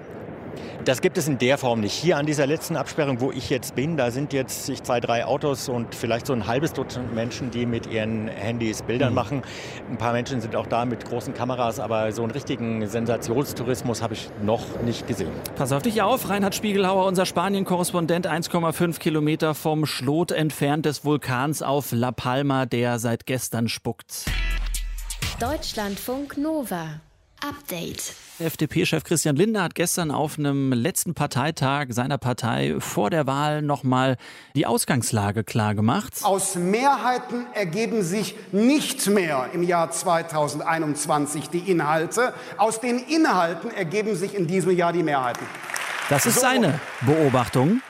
Das 0.89 1.03
gibt 1.03 1.19
es 1.19 1.29
in 1.29 1.37
der 1.37 1.59
Form 1.59 1.81
nicht. 1.81 1.93
Hier 1.93 2.17
an 2.17 2.25
dieser 2.25 2.47
letzten 2.47 2.75
Absperrung, 2.75 3.21
wo 3.21 3.31
ich 3.31 3.51
jetzt 3.51 3.75
bin, 3.75 3.99
da 3.99 4.11
sind 4.11 4.33
jetzt 4.33 4.65
zwei, 4.65 5.01
drei 5.01 5.27
Autos 5.27 5.69
und 5.69 5.95
vielleicht 5.95 6.27
so 6.27 6.33
ein 6.33 6.47
halbes 6.47 6.73
Dutzend 6.73 7.15
Menschen, 7.15 7.51
die 7.51 7.67
mit 7.67 7.87
ihren 7.89 8.27
Handys 8.29 8.81
Bildern 8.81 9.11
mhm. 9.11 9.15
machen. 9.15 9.43
Ein 9.91 9.99
paar 9.99 10.15
Menschen 10.15 10.41
sind 10.41 10.57
auch 10.57 10.67
da 10.67 10.87
mit 10.87 11.05
großen 11.05 11.35
Kameras, 11.35 11.79
aber 11.79 12.11
so 12.13 12.23
einen 12.23 12.31
richtigen 12.31 12.89
Sensationstourismus 12.89 14.01
habe 14.01 14.15
ich 14.15 14.31
noch 14.43 14.63
nicht 14.81 15.07
gesehen. 15.07 15.29
Pass 15.57 15.73
auf 15.73 15.83
dich 15.83 16.01
auf, 16.01 16.31
Reinhard 16.31 16.55
Spiegelhauer, 16.55 17.05
unser 17.05 17.27
Spanien-Korrespondent, 17.27 18.27
1,5 18.27 18.99
Kilometer 18.99 19.55
vom 19.55 19.85
Schlot 19.85 20.33
entfernt 20.33 20.87
des 20.87 21.05
Vulkans 21.05 21.61
auf 21.61 21.93
La 21.93 22.13
Palma, 22.13 22.65
der 22.65 22.99
seit 22.99 23.27
gestern 23.27 23.69
spuckt. 23.69 24.25
Deutschlandfunk 25.39 26.39
Nova. 26.39 27.03
Update. 27.41 28.15
FDP-Chef 28.41 29.05
Christian 29.05 29.37
Lindner 29.37 29.63
hat 29.63 29.75
gestern 29.75 30.11
auf 30.11 30.39
einem 30.39 30.73
letzten 30.73 31.15
Parteitag 31.15 31.87
seiner 31.91 32.19
Partei 32.19 32.77
vor 32.79 33.11
der 33.11 33.27
Wahl 33.27 33.63
nochmal 33.63 34.17
die 34.55 34.67
Ausgangslage 34.67 35.45
klargemacht. 35.45 36.25
Aus 36.25 36.57
Mehrheiten 36.57 37.47
ergeben 37.55 38.03
sich 38.03 38.35
nicht 38.53 39.07
mehr 39.07 39.51
im 39.53 39.63
Jahr 39.63 39.91
2021 39.91 41.49
die 41.49 41.71
Inhalte. 41.71 42.35
Aus 42.57 42.81
den 42.81 42.99
Inhalten 42.99 43.71
ergeben 43.71 44.17
sich 44.17 44.35
in 44.35 44.47
diesem 44.47 44.77
Jahr 44.77 44.93
die 44.93 45.03
Mehrheiten. 45.03 45.45
Das 46.09 46.27
ist 46.27 46.37
so. 46.37 46.41
seine 46.41 46.81
Beobachtung 47.03 47.83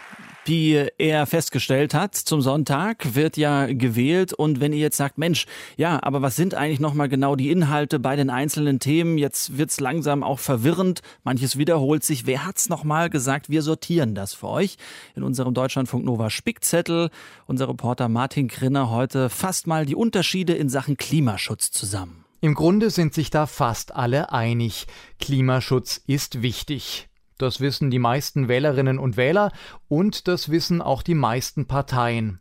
die 0.48 0.86
er 0.96 1.26
festgestellt 1.26 1.92
hat. 1.92 2.14
Zum 2.14 2.40
Sonntag 2.40 3.14
wird 3.14 3.36
ja 3.36 3.66
gewählt 3.66 4.32
und 4.32 4.60
wenn 4.60 4.72
ihr 4.72 4.78
jetzt 4.78 4.96
sagt, 4.96 5.18
Mensch, 5.18 5.46
ja, 5.76 6.02
aber 6.02 6.22
was 6.22 6.36
sind 6.36 6.54
eigentlich 6.54 6.80
nochmal 6.80 7.08
genau 7.08 7.36
die 7.36 7.50
Inhalte 7.50 7.98
bei 7.98 8.16
den 8.16 8.30
einzelnen 8.30 8.80
Themen? 8.80 9.18
Jetzt 9.18 9.58
wird's 9.58 9.78
langsam 9.78 10.22
auch 10.22 10.38
verwirrend, 10.38 11.02
manches 11.22 11.58
wiederholt 11.58 12.02
sich. 12.02 12.26
Wer 12.26 12.46
hat's 12.46 12.70
nochmal 12.70 13.10
gesagt? 13.10 13.50
Wir 13.50 13.62
sortieren 13.62 14.14
das 14.14 14.32
für 14.32 14.48
euch 14.48 14.76
in 15.14 15.22
unserem 15.22 15.52
Deutschlandfunk 15.52 16.04
Nova 16.04 16.30
Spickzettel. 16.30 17.10
Unser 17.46 17.68
Reporter 17.68 18.08
Martin 18.08 18.48
Grinner 18.48 18.90
heute 18.90 19.28
fasst 19.28 19.66
mal 19.66 19.84
die 19.84 19.94
Unterschiede 19.94 20.54
in 20.54 20.70
Sachen 20.70 20.96
Klimaschutz 20.96 21.70
zusammen. 21.70 22.24
Im 22.40 22.54
Grunde 22.54 22.90
sind 22.90 23.14
sich 23.14 23.30
da 23.30 23.46
fast 23.46 23.94
alle 23.94 24.32
einig. 24.32 24.86
Klimaschutz 25.18 26.00
ist 26.06 26.40
wichtig. 26.40 27.07
Das 27.38 27.60
wissen 27.60 27.90
die 27.90 28.00
meisten 28.00 28.48
Wählerinnen 28.48 28.98
und 28.98 29.16
Wähler 29.16 29.52
und 29.86 30.26
das 30.26 30.50
wissen 30.50 30.82
auch 30.82 31.02
die 31.02 31.14
meisten 31.14 31.66
Parteien. 31.66 32.40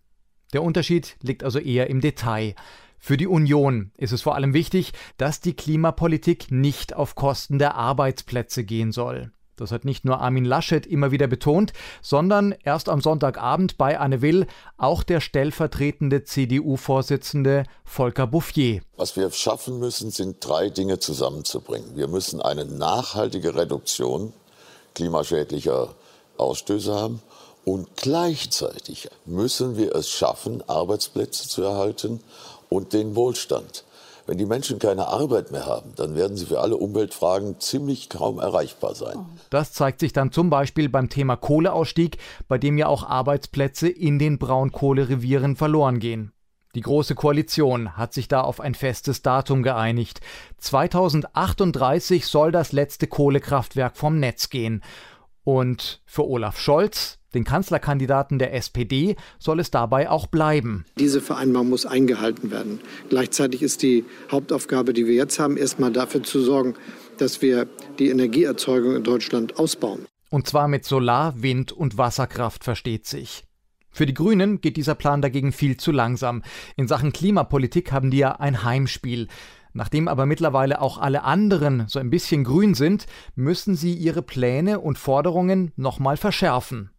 Der 0.53 0.63
Unterschied 0.63 1.17
liegt 1.21 1.43
also 1.43 1.60
eher 1.60 1.89
im 1.89 2.01
Detail. 2.01 2.55
Für 2.97 3.15
die 3.15 3.27
Union 3.27 3.91
ist 3.95 4.12
es 4.12 4.23
vor 4.23 4.33
allem 4.33 4.53
wichtig, 4.53 4.93
dass 5.17 5.39
die 5.39 5.53
Klimapolitik 5.53 6.51
nicht 6.51 6.95
auf 6.95 7.13
Kosten 7.13 7.60
der 7.60 7.75
Arbeitsplätze 7.75 8.63
gehen 8.63 8.91
soll. 8.91 9.31
Das 9.55 9.71
hat 9.71 9.86
nicht 9.86 10.05
nur 10.05 10.19
Armin 10.19 10.45
Laschet 10.45 10.86
immer 10.86 11.12
wieder 11.12 11.27
betont, 11.27 11.73
sondern 12.01 12.55
erst 12.63 12.89
am 12.89 13.01
Sonntagabend 13.01 13.77
bei 13.77 13.99
Anne 13.99 14.21
Will 14.21 14.45
auch 14.77 15.03
der 15.03 15.19
stellvertretende 15.19 16.23
CDU-Vorsitzende 16.23 17.63
Volker 17.83 18.27
Bouffier. 18.27 18.81
Was 18.95 19.15
wir 19.15 19.29
schaffen 19.31 19.79
müssen, 19.79 20.12
sind 20.12 20.38
drei 20.47 20.69
Dinge 20.69 20.99
zusammenzubringen. 20.99 21.95
Wir 21.95 22.07
müssen 22.07 22.41
eine 22.41 22.65
nachhaltige 22.65 23.55
Reduktion 23.55 24.33
klimaschädlicher 24.97 25.89
Ausstöße 26.38 26.93
haben. 26.93 27.21
Und 27.65 27.88
gleichzeitig 27.97 29.10
müssen 29.25 29.77
wir 29.77 29.93
es 29.93 30.10
schaffen, 30.10 30.63
Arbeitsplätze 30.67 31.47
zu 31.47 31.62
erhalten 31.62 32.21
und 32.69 32.93
den 32.93 33.15
Wohlstand. 33.15 33.83
Wenn 34.25 34.38
die 34.38 34.45
Menschen 34.45 34.79
keine 34.79 35.07
Arbeit 35.07 35.51
mehr 35.51 35.65
haben, 35.65 35.93
dann 35.95 36.15
werden 36.15 36.36
sie 36.36 36.47
für 36.47 36.60
alle 36.60 36.77
Umweltfragen 36.77 37.60
ziemlich 37.60 38.10
kaum 38.10 38.39
erreichbar 38.39 38.95
sein. 38.95 39.25
Das 39.49 39.71
zeigt 39.71 39.99
sich 39.99 40.13
dann 40.13 40.31
zum 40.31 40.49
Beispiel 40.49 40.89
beim 40.89 41.10
Thema 41.10 41.36
Kohleausstieg, 41.36 42.17
bei 42.47 42.57
dem 42.57 42.77
ja 42.77 42.88
auch 42.88 43.03
Arbeitsplätze 43.03 43.88
in 43.88 44.19
den 44.19 44.39
Braunkohlerevieren 44.39 45.55
verloren 45.55 45.99
gehen. 45.99 46.33
Die 46.77 46.83
Große 46.83 47.15
Koalition 47.15 47.97
hat 47.97 48.13
sich 48.13 48.27
da 48.27 48.41
auf 48.41 48.59
ein 48.59 48.75
festes 48.75 49.23
Datum 49.23 49.63
geeinigt. 49.63 50.21
2038 50.59 52.27
soll 52.27 52.51
das 52.51 52.71
letzte 52.71 53.07
Kohlekraftwerk 53.07 53.97
vom 53.97 54.19
Netz 54.19 54.51
gehen. 54.51 54.83
Und 55.43 56.03
für 56.05 56.27
Olaf 56.27 56.59
Scholz, 56.59 57.17
den 57.33 57.45
Kanzlerkandidaten 57.45 58.37
der 58.37 58.53
SPD, 58.53 59.15
soll 59.39 59.59
es 59.59 59.71
dabei 59.71 60.07
auch 60.07 60.27
bleiben. 60.27 60.85
Diese 60.99 61.19
Vereinbarung 61.19 61.69
muss 61.69 61.87
eingehalten 61.87 62.51
werden. 62.51 62.79
Gleichzeitig 63.09 63.63
ist 63.63 63.81
die 63.81 64.05
Hauptaufgabe, 64.31 64.93
die 64.93 65.07
wir 65.07 65.15
jetzt 65.15 65.39
haben, 65.39 65.57
erstmal 65.57 65.91
dafür 65.91 66.21
zu 66.21 66.41
sorgen, 66.41 66.75
dass 67.17 67.41
wir 67.41 67.67
die 67.97 68.09
Energieerzeugung 68.09 68.97
in 68.97 69.03
Deutschland 69.03 69.57
ausbauen. 69.57 70.05
Und 70.29 70.45
zwar 70.45 70.67
mit 70.67 70.85
Solar-, 70.85 71.41
Wind- 71.41 71.71
und 71.71 71.97
Wasserkraft 71.97 72.63
versteht 72.63 73.07
sich. 73.07 73.46
Für 73.97 74.05
die 74.05 74.13
Grünen 74.13 74.62
geht 74.62 74.77
dieser 74.77 74.93
Plan 74.93 75.23
dagegen 75.23 75.51
viel 75.51 75.75
zu 75.75 75.91
langsam. 75.91 76.43
In 76.75 76.88
Sachen 76.88 77.12
Klimapolitik 77.12 77.91
haben 77.91 78.12
die 78.12 78.19
ja 78.19 78.33
ein 78.33 78.63
Heimspiel. 78.63 79.27
Nachdem 79.73 80.07
aber 80.07 80.27
mittlerweile 80.27 80.81
auch 80.81 80.99
alle 80.99 81.23
anderen 81.23 81.88
so 81.88 81.97
ein 81.97 82.12
bisschen 82.12 82.43
grün 82.43 82.75
sind, 82.75 83.07
müssen 83.33 83.73
sie 83.73 83.95
ihre 83.95 84.21
Pläne 84.21 84.81
und 84.81 84.99
Forderungen 84.99 85.71
nochmal 85.77 86.15
verschärfen. 86.15 86.91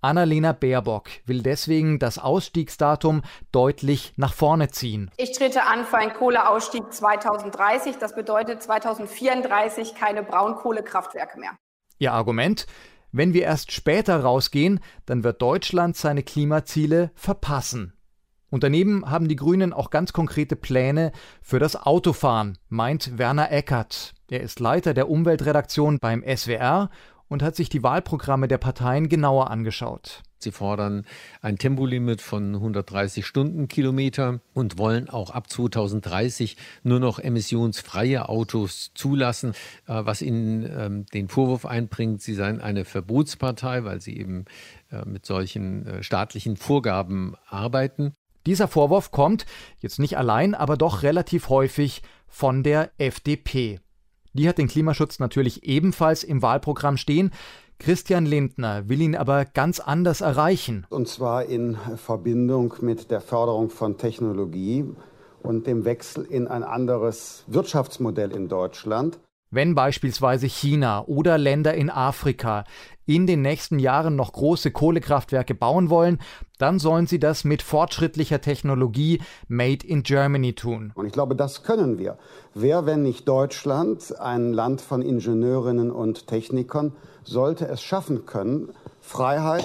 Annalena 0.00 0.50
Baerbock 0.50 1.10
will 1.24 1.40
deswegen 1.44 2.00
das 2.00 2.18
Ausstiegsdatum 2.18 3.22
deutlich 3.52 4.12
nach 4.16 4.34
vorne 4.34 4.70
ziehen. 4.70 5.12
Ich 5.18 5.30
trete 5.30 5.62
an 5.62 5.84
für 5.84 5.98
einen 5.98 6.14
Kohleausstieg 6.14 6.92
2030. 6.92 7.98
Das 7.98 8.16
bedeutet 8.16 8.60
2034 8.60 9.94
keine 9.94 10.24
Braunkohlekraftwerke 10.24 11.38
mehr. 11.38 11.52
Ihr 12.00 12.12
Argument? 12.12 12.66
Wenn 13.12 13.34
wir 13.34 13.42
erst 13.42 13.72
später 13.72 14.20
rausgehen, 14.20 14.80
dann 15.06 15.24
wird 15.24 15.42
Deutschland 15.42 15.96
seine 15.96 16.22
Klimaziele 16.22 17.10
verpassen. 17.14 17.94
Und 18.50 18.64
daneben 18.64 19.08
haben 19.08 19.28
die 19.28 19.36
Grünen 19.36 19.72
auch 19.72 19.90
ganz 19.90 20.12
konkrete 20.12 20.56
Pläne 20.56 21.12
für 21.40 21.58
das 21.58 21.76
Autofahren, 21.76 22.58
meint 22.68 23.16
Werner 23.16 23.52
Eckert. 23.52 24.14
Er 24.28 24.40
ist 24.40 24.60
Leiter 24.60 24.92
der 24.92 25.08
Umweltredaktion 25.08 25.98
beim 26.00 26.24
SWR 26.24 26.90
und 27.28 27.42
hat 27.42 27.54
sich 27.54 27.68
die 27.68 27.82
Wahlprogramme 27.82 28.48
der 28.48 28.58
Parteien 28.58 29.08
genauer 29.08 29.50
angeschaut. 29.50 30.22
Sie 30.42 30.52
fordern 30.52 31.04
ein 31.42 31.58
Tempolimit 31.58 32.22
von 32.22 32.54
130 32.54 33.26
Stundenkilometer 33.26 34.40
und 34.54 34.78
wollen 34.78 35.08
auch 35.10 35.30
ab 35.30 35.50
2030 35.50 36.56
nur 36.82 36.98
noch 36.98 37.18
emissionsfreie 37.18 38.28
Autos 38.28 38.92
zulassen, 38.94 39.50
äh, 39.86 40.02
was 40.04 40.22
ihnen 40.22 40.64
ähm, 40.64 41.06
den 41.06 41.28
Vorwurf 41.28 41.66
einbringt, 41.66 42.22
sie 42.22 42.34
seien 42.34 42.60
eine 42.60 42.84
Verbotspartei, 42.84 43.84
weil 43.84 44.00
sie 44.00 44.16
eben 44.16 44.46
äh, 44.90 45.04
mit 45.04 45.26
solchen 45.26 45.86
äh, 45.86 46.02
staatlichen 46.02 46.56
Vorgaben 46.56 47.34
arbeiten. 47.46 48.14
Dieser 48.46 48.68
Vorwurf 48.68 49.10
kommt, 49.10 49.44
jetzt 49.80 49.98
nicht 49.98 50.16
allein, 50.16 50.54
aber 50.54 50.76
doch 50.78 51.02
relativ 51.02 51.50
häufig 51.50 52.02
von 52.26 52.62
der 52.62 52.90
FDP. 52.96 53.80
Die 54.32 54.48
hat 54.48 54.58
den 54.58 54.68
Klimaschutz 54.68 55.18
natürlich 55.18 55.64
ebenfalls 55.64 56.24
im 56.24 56.40
Wahlprogramm 56.40 56.96
stehen. 56.96 57.32
Christian 57.80 58.26
Lindner 58.26 58.90
will 58.90 59.00
ihn 59.00 59.16
aber 59.16 59.46
ganz 59.46 59.80
anders 59.80 60.20
erreichen. 60.20 60.86
Und 60.90 61.08
zwar 61.08 61.46
in 61.46 61.78
Verbindung 61.96 62.74
mit 62.82 63.10
der 63.10 63.22
Förderung 63.22 63.70
von 63.70 63.96
Technologie 63.96 64.84
und 65.42 65.66
dem 65.66 65.86
Wechsel 65.86 66.26
in 66.26 66.46
ein 66.46 66.62
anderes 66.62 67.42
Wirtschaftsmodell 67.46 68.32
in 68.32 68.48
Deutschland. 68.48 69.18
Wenn 69.50 69.74
beispielsweise 69.74 70.46
China 70.46 71.04
oder 71.06 71.38
Länder 71.38 71.72
in 71.72 71.88
Afrika 71.88 72.64
in 73.14 73.26
den 73.26 73.42
nächsten 73.42 73.78
Jahren 73.78 74.14
noch 74.14 74.32
große 74.32 74.70
Kohlekraftwerke 74.70 75.54
bauen 75.54 75.90
wollen, 75.90 76.18
dann 76.58 76.78
sollen 76.78 77.06
sie 77.06 77.18
das 77.18 77.44
mit 77.44 77.60
fortschrittlicher 77.62 78.40
Technologie 78.40 79.20
Made 79.48 79.86
in 79.86 80.02
Germany 80.02 80.54
tun. 80.54 80.92
Und 80.94 81.06
ich 81.06 81.12
glaube, 81.12 81.34
das 81.34 81.62
können 81.62 81.98
wir. 81.98 82.18
Wer, 82.54 82.86
wenn 82.86 83.02
nicht 83.02 83.28
Deutschland, 83.28 84.18
ein 84.20 84.52
Land 84.52 84.80
von 84.80 85.02
Ingenieurinnen 85.02 85.90
und 85.90 86.28
Technikern, 86.28 86.92
sollte 87.24 87.66
es 87.66 87.82
schaffen 87.82 88.26
können, 88.26 88.72
Freiheit, 89.00 89.64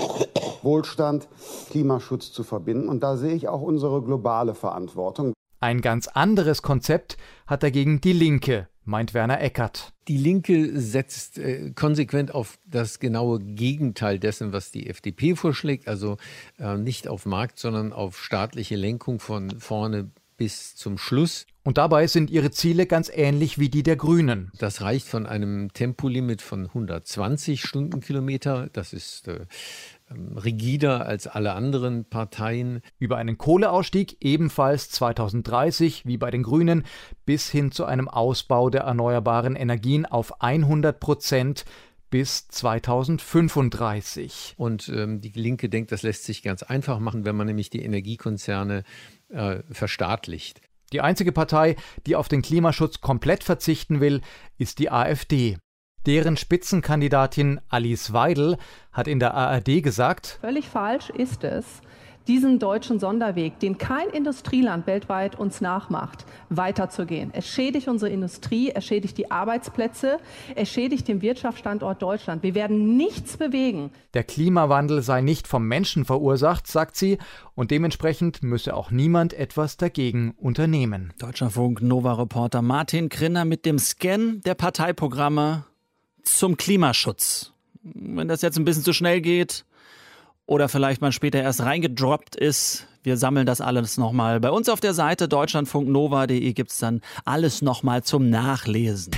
Wohlstand, 0.63 1.27
Klimaschutz 1.69 2.31
zu 2.31 2.43
verbinden. 2.43 2.89
Und 2.89 3.03
da 3.03 3.15
sehe 3.17 3.35
ich 3.35 3.47
auch 3.47 3.61
unsere 3.61 4.01
globale 4.01 4.55
Verantwortung. 4.55 5.33
Ein 5.59 5.81
ganz 5.81 6.07
anderes 6.07 6.61
Konzept 6.61 7.17
hat 7.47 7.63
dagegen 7.63 8.01
die 8.01 8.13
Linke 8.13 8.67
meint 8.85 9.13
Werner 9.13 9.41
Eckert. 9.41 9.91
Die 10.07 10.17
Linke 10.17 10.79
setzt 10.79 11.37
äh, 11.37 11.71
konsequent 11.71 12.33
auf 12.33 12.57
das 12.65 12.99
genaue 12.99 13.39
Gegenteil 13.39 14.19
dessen, 14.19 14.53
was 14.53 14.71
die 14.71 14.87
FDP 14.87 15.35
vorschlägt, 15.35 15.87
also 15.87 16.17
äh, 16.59 16.77
nicht 16.77 17.07
auf 17.07 17.25
Markt, 17.25 17.59
sondern 17.59 17.91
auf 17.91 18.23
staatliche 18.23 18.75
Lenkung 18.75 19.19
von 19.19 19.59
vorne 19.59 20.11
bis 20.37 20.75
zum 20.75 20.97
Schluss. 20.97 21.47
Und 21.63 21.79
dabei 21.79 22.05
sind 22.05 22.29
ihre 22.29 22.51
Ziele 22.51 22.85
ganz 22.85 23.09
ähnlich 23.11 23.57
wie 23.57 23.69
die 23.69 23.81
der 23.81 23.95
Grünen. 23.95 24.51
Das 24.59 24.81
reicht 24.81 25.07
von 25.07 25.25
einem 25.25 25.73
Tempolimit 25.73 26.43
von 26.43 26.67
120 26.67 27.61
Stundenkilometer, 27.61 28.69
das 28.71 28.93
ist 28.93 29.27
äh, 29.27 29.45
rigider 30.11 31.05
als 31.05 31.27
alle 31.27 31.53
anderen 31.53 32.05
Parteien. 32.05 32.81
Über 32.99 33.17
einen 33.17 33.37
Kohleausstieg 33.37 34.17
ebenfalls 34.21 34.89
2030 34.91 36.05
wie 36.05 36.17
bei 36.17 36.31
den 36.31 36.43
Grünen 36.43 36.83
bis 37.25 37.49
hin 37.49 37.71
zu 37.71 37.85
einem 37.85 38.07
Ausbau 38.07 38.69
der 38.69 38.81
erneuerbaren 38.81 39.55
Energien 39.55 40.05
auf 40.05 40.41
100 40.41 40.99
Prozent 40.99 41.65
bis 42.09 42.47
2035. 42.47 44.55
Und 44.57 44.89
ähm, 44.89 45.21
die 45.21 45.29
Linke 45.29 45.69
denkt, 45.69 45.91
das 45.91 46.03
lässt 46.03 46.23
sich 46.23 46.43
ganz 46.43 46.63
einfach 46.63 46.99
machen, 46.99 47.25
wenn 47.25 47.35
man 47.35 47.47
nämlich 47.47 47.69
die 47.69 47.83
Energiekonzerne 47.83 48.83
äh, 49.29 49.57
verstaatlicht. 49.71 50.61
Die 50.93 51.01
einzige 51.01 51.31
Partei, 51.31 51.75
die 52.05 52.15
auf 52.15 52.27
den 52.27 52.43
Klimaschutz 52.43 53.01
komplett 53.01 53.43
verzichten 53.43 53.99
will, 53.99 54.21
ist 54.57 54.79
die 54.79 54.91
AfD. 54.91 55.57
Deren 56.05 56.37
Spitzenkandidatin 56.37 57.59
Alice 57.67 58.13
Weidel 58.13 58.57
hat 58.91 59.07
in 59.07 59.19
der 59.19 59.33
ARD 59.33 59.81
gesagt, 59.81 60.37
Völlig 60.39 60.69
falsch 60.69 61.09
ist 61.09 61.43
es, 61.43 61.65
diesen 62.27 62.59
deutschen 62.59 62.99
Sonderweg, 62.99 63.59
den 63.59 63.79
kein 63.79 64.09
Industrieland 64.09 64.85
weltweit 64.85 65.39
uns 65.39 65.61
nachmacht, 65.61 66.25
weiterzugehen. 66.49 67.31
Es 67.33 67.47
schädigt 67.47 67.87
unsere 67.87 68.11
Industrie, 68.11 68.71
es 68.73 68.85
schädigt 68.85 69.17
die 69.17 69.31
Arbeitsplätze, 69.31 70.19
es 70.55 70.69
schädigt 70.69 71.07
den 71.07 71.23
Wirtschaftsstandort 71.23 72.03
Deutschland. 72.03 72.43
Wir 72.43 72.53
werden 72.53 72.97
nichts 72.97 73.37
bewegen. 73.37 73.89
Der 74.13 74.23
Klimawandel 74.23 75.01
sei 75.01 75.21
nicht 75.21 75.47
vom 75.47 75.67
Menschen 75.67 76.05
verursacht, 76.05 76.67
sagt 76.67 76.95
sie, 76.97 77.17
und 77.55 77.71
dementsprechend 77.71 78.43
müsse 78.43 78.75
auch 78.75 78.91
niemand 78.91 79.33
etwas 79.33 79.77
dagegen 79.77 80.35
unternehmen. 80.37 81.13
Deutscherfunk 81.17 81.81
Nova-Reporter 81.81 82.61
Martin 82.61 83.09
Krinner 83.09 83.45
mit 83.45 83.65
dem 83.65 83.79
Scan 83.79 84.41
der 84.45 84.53
Parteiprogramme 84.53 85.65
zum 86.27 86.57
Klimaschutz. 86.57 87.51
Wenn 87.83 88.27
das 88.27 88.41
jetzt 88.41 88.57
ein 88.57 88.65
bisschen 88.65 88.83
zu 88.83 88.93
schnell 88.93 89.21
geht 89.21 89.65
oder 90.45 90.69
vielleicht 90.69 91.01
mal 91.01 91.11
später 91.11 91.41
erst 91.41 91.61
reingedroppt 91.61 92.35
ist, 92.35 92.87
wir 93.03 93.17
sammeln 93.17 93.45
das 93.45 93.61
alles 93.61 93.97
nochmal. 93.97 94.39
Bei 94.39 94.49
uns 94.49 94.67
auf 94.67 94.79
der 94.79 94.93
Seite 94.93 95.27
deutschlandfunknova.de 95.27 96.53
gibt 96.53 96.71
es 96.71 96.79
dann 96.79 97.01
alles 97.23 97.61
nochmal 97.61 98.03
zum 98.03 98.29
Nachlesen. 98.29 99.15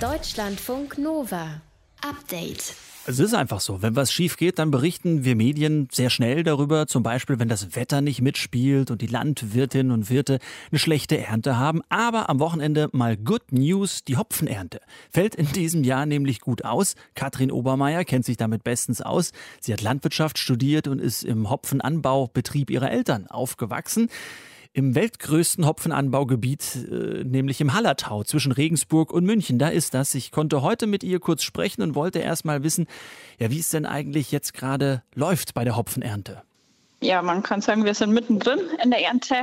Deutschlandfunk 0.00 0.96
Nova. 0.96 1.60
Update. 2.02 2.74
Es 3.06 3.18
ist 3.18 3.32
einfach 3.32 3.60
so. 3.60 3.80
Wenn 3.80 3.96
was 3.96 4.12
schief 4.12 4.36
geht, 4.36 4.58
dann 4.58 4.70
berichten 4.70 5.24
wir 5.24 5.34
Medien 5.34 5.88
sehr 5.90 6.10
schnell 6.10 6.42
darüber. 6.42 6.86
Zum 6.86 7.02
Beispiel, 7.02 7.38
wenn 7.38 7.48
das 7.48 7.74
Wetter 7.74 8.02
nicht 8.02 8.20
mitspielt 8.20 8.90
und 8.90 9.00
die 9.00 9.06
Landwirtinnen 9.06 9.90
und 9.90 10.10
Wirte 10.10 10.38
eine 10.70 10.78
schlechte 10.78 11.16
Ernte 11.16 11.56
haben. 11.56 11.80
Aber 11.88 12.28
am 12.28 12.40
Wochenende 12.40 12.90
mal 12.92 13.16
Good 13.16 13.52
News. 13.52 14.04
Die 14.04 14.18
Hopfenernte 14.18 14.80
fällt 15.10 15.34
in 15.34 15.50
diesem 15.52 15.82
Jahr 15.82 16.04
nämlich 16.04 16.40
gut 16.40 16.64
aus. 16.64 16.94
Katrin 17.14 17.50
Obermeier 17.50 18.04
kennt 18.04 18.26
sich 18.26 18.36
damit 18.36 18.64
bestens 18.64 19.00
aus. 19.00 19.32
Sie 19.60 19.72
hat 19.72 19.80
Landwirtschaft 19.80 20.38
studiert 20.38 20.86
und 20.86 21.00
ist 21.00 21.24
im 21.24 21.48
Hopfenanbaubetrieb 21.48 22.70
ihrer 22.70 22.90
Eltern 22.90 23.26
aufgewachsen 23.28 24.10
im 24.72 24.94
weltgrößten 24.94 25.66
Hopfenanbaugebiet, 25.66 26.88
äh, 26.90 27.24
nämlich 27.24 27.60
im 27.60 27.74
Hallertau 27.74 28.22
zwischen 28.24 28.52
Regensburg 28.52 29.12
und 29.12 29.24
München. 29.24 29.58
Da 29.58 29.68
ist 29.68 29.94
das. 29.94 30.14
Ich 30.14 30.30
konnte 30.30 30.62
heute 30.62 30.86
mit 30.86 31.02
ihr 31.02 31.18
kurz 31.18 31.42
sprechen 31.42 31.82
und 31.82 31.94
wollte 31.94 32.20
erst 32.20 32.44
mal 32.44 32.62
wissen, 32.62 32.86
ja, 33.38 33.50
wie 33.50 33.58
es 33.58 33.70
denn 33.70 33.86
eigentlich 33.86 34.30
jetzt 34.30 34.54
gerade 34.54 35.02
läuft 35.14 35.54
bei 35.54 35.64
der 35.64 35.76
Hopfenernte. 35.76 36.42
Ja, 37.00 37.22
man 37.22 37.42
kann 37.42 37.60
sagen, 37.62 37.84
wir 37.84 37.94
sind 37.94 38.12
mittendrin 38.12 38.60
in 38.82 38.90
der 38.90 39.02
Ernte. 39.02 39.34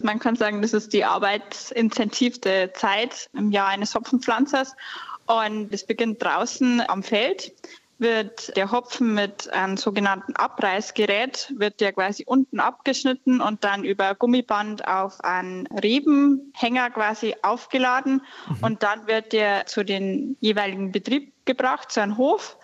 Man 0.00 0.18
kann 0.18 0.36
sagen, 0.36 0.62
das 0.62 0.72
ist 0.72 0.92
die 0.92 1.04
arbeitsintensivste 1.04 2.72
Zeit 2.74 3.28
im 3.34 3.50
Jahr 3.50 3.68
eines 3.68 3.94
Hopfenpflanzers. 3.94 4.74
Und 5.26 5.72
es 5.72 5.84
beginnt 5.84 6.22
draußen 6.22 6.82
am 6.88 7.02
Feld 7.02 7.52
wird 7.98 8.56
der 8.56 8.70
Hopfen 8.70 9.14
mit 9.14 9.52
einem 9.52 9.76
sogenannten 9.76 10.36
Abreißgerät, 10.36 11.52
wird 11.56 11.80
der 11.80 11.92
quasi 11.92 12.24
unten 12.26 12.60
abgeschnitten 12.60 13.40
und 13.40 13.64
dann 13.64 13.84
über 13.84 14.14
Gummiband 14.14 14.86
auf 14.86 15.20
einen 15.24 15.66
Rebenhänger 15.66 16.90
quasi 16.90 17.34
aufgeladen 17.42 18.22
mhm. 18.48 18.56
und 18.64 18.82
dann 18.82 19.06
wird 19.06 19.32
der 19.32 19.66
zu 19.66 19.84
den 19.84 20.36
jeweiligen 20.40 20.92
Betrieb 20.92 21.32
gebracht, 21.44 21.90
zu 21.90 22.00
einem 22.00 22.16
Hof 22.16 22.56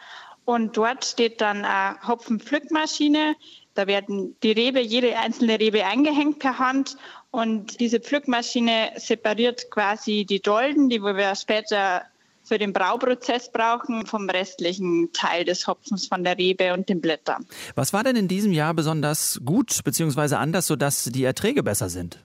und 0.45 0.77
dort 0.77 1.05
steht 1.05 1.41
dann 1.41 1.65
eine 1.65 1.99
Hopfenpflückmaschine. 2.07 3.35
Da 3.75 3.87
werden 3.87 4.37
die 4.43 4.53
Rebe, 4.53 4.81
jede 4.81 5.19
einzelne 5.19 5.59
Rebe 5.59 5.85
eingehängt 5.85 6.39
per 6.39 6.59
Hand 6.59 6.97
und 7.31 7.81
diese 7.81 7.99
Pflückmaschine 7.99 8.93
separiert 8.97 9.71
quasi 9.71 10.25
die 10.25 10.41
Dolden, 10.41 10.89
die 10.89 11.03
wir 11.03 11.35
später 11.35 12.03
für 12.45 12.59
den 12.59 12.73
Brauprozess 12.73 13.51
brauchen, 13.51 14.07
vom 14.07 14.29
restlichen 14.29 15.13
Teil 15.13 15.45
des 15.45 15.67
Hopfens 15.67 16.07
von 16.07 16.23
der 16.23 16.39
Rebe 16.39 16.73
und 16.75 16.89
den 16.89 17.01
Blättern. 17.01 17.47
Was 17.75 17.93
war 17.93 18.05
denn 18.05 18.17
in 18.17 18.29
diesem 18.29 18.53
Jahr 18.53 18.75
besonders 18.75 19.41
gut 19.45 19.81
bzw. 19.83 20.37
anders, 20.37 20.67
sodass 20.67 21.05
die 21.05 21.25
Erträge 21.25 21.63
besser 21.63 21.89
sind? 21.89 22.19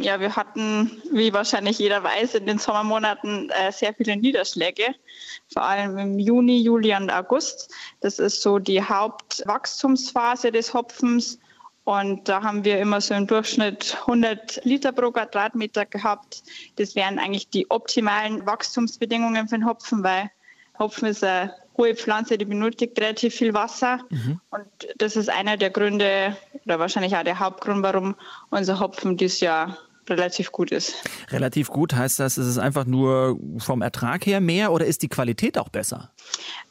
Ja, 0.00 0.20
wir 0.20 0.36
hatten, 0.36 1.02
wie 1.12 1.34
wahrscheinlich 1.34 1.78
jeder 1.78 2.02
weiß, 2.02 2.36
in 2.36 2.46
den 2.46 2.58
Sommermonaten 2.58 3.50
äh, 3.50 3.70
sehr 3.72 3.92
viele 3.92 4.16
Niederschläge, 4.16 4.94
vor 5.52 5.64
allem 5.64 5.98
im 5.98 6.18
Juni, 6.18 6.62
Juli 6.62 6.94
und 6.96 7.10
August. 7.10 7.70
Das 8.00 8.18
ist 8.18 8.40
so 8.40 8.58
die 8.58 8.82
Hauptwachstumsphase 8.82 10.50
des 10.50 10.72
Hopfens. 10.72 11.38
Und 11.84 12.28
da 12.28 12.42
haben 12.42 12.64
wir 12.64 12.78
immer 12.78 13.00
so 13.00 13.14
im 13.14 13.26
Durchschnitt 13.26 13.96
100 14.02 14.64
Liter 14.64 14.92
pro 14.92 15.10
Quadratmeter 15.10 15.84
gehabt. 15.84 16.42
Das 16.76 16.94
wären 16.94 17.18
eigentlich 17.18 17.48
die 17.50 17.70
optimalen 17.70 18.46
Wachstumsbedingungen 18.46 19.48
für 19.48 19.56
den 19.56 19.66
Hopfen, 19.66 20.04
weil 20.04 20.30
Hopfen 20.78 21.08
ist 21.08 21.24
eine 21.24 21.54
hohe 21.76 21.96
Pflanze, 21.96 22.38
die 22.38 22.44
benötigt 22.44 22.98
relativ 23.00 23.34
viel 23.34 23.52
Wasser. 23.52 23.98
Mhm. 24.10 24.40
Und 24.50 24.66
das 24.98 25.16
ist 25.16 25.28
einer 25.28 25.56
der 25.56 25.70
Gründe 25.70 26.36
oder 26.64 26.78
wahrscheinlich 26.78 27.16
auch 27.16 27.24
der 27.24 27.40
Hauptgrund, 27.40 27.82
warum 27.82 28.14
unser 28.50 28.78
Hopfen 28.78 29.16
dieses 29.16 29.40
Jahr 29.40 29.76
relativ 30.08 30.52
gut 30.52 30.70
ist. 30.72 30.94
Relativ 31.30 31.68
gut 31.68 31.94
heißt 31.94 32.18
das, 32.20 32.38
ist 32.38 32.46
es 32.46 32.58
einfach 32.58 32.84
nur 32.84 33.38
vom 33.58 33.82
Ertrag 33.82 34.26
her 34.26 34.40
mehr 34.40 34.72
oder 34.72 34.86
ist 34.86 35.02
die 35.02 35.08
Qualität 35.08 35.58
auch 35.58 35.68
besser? 35.68 36.10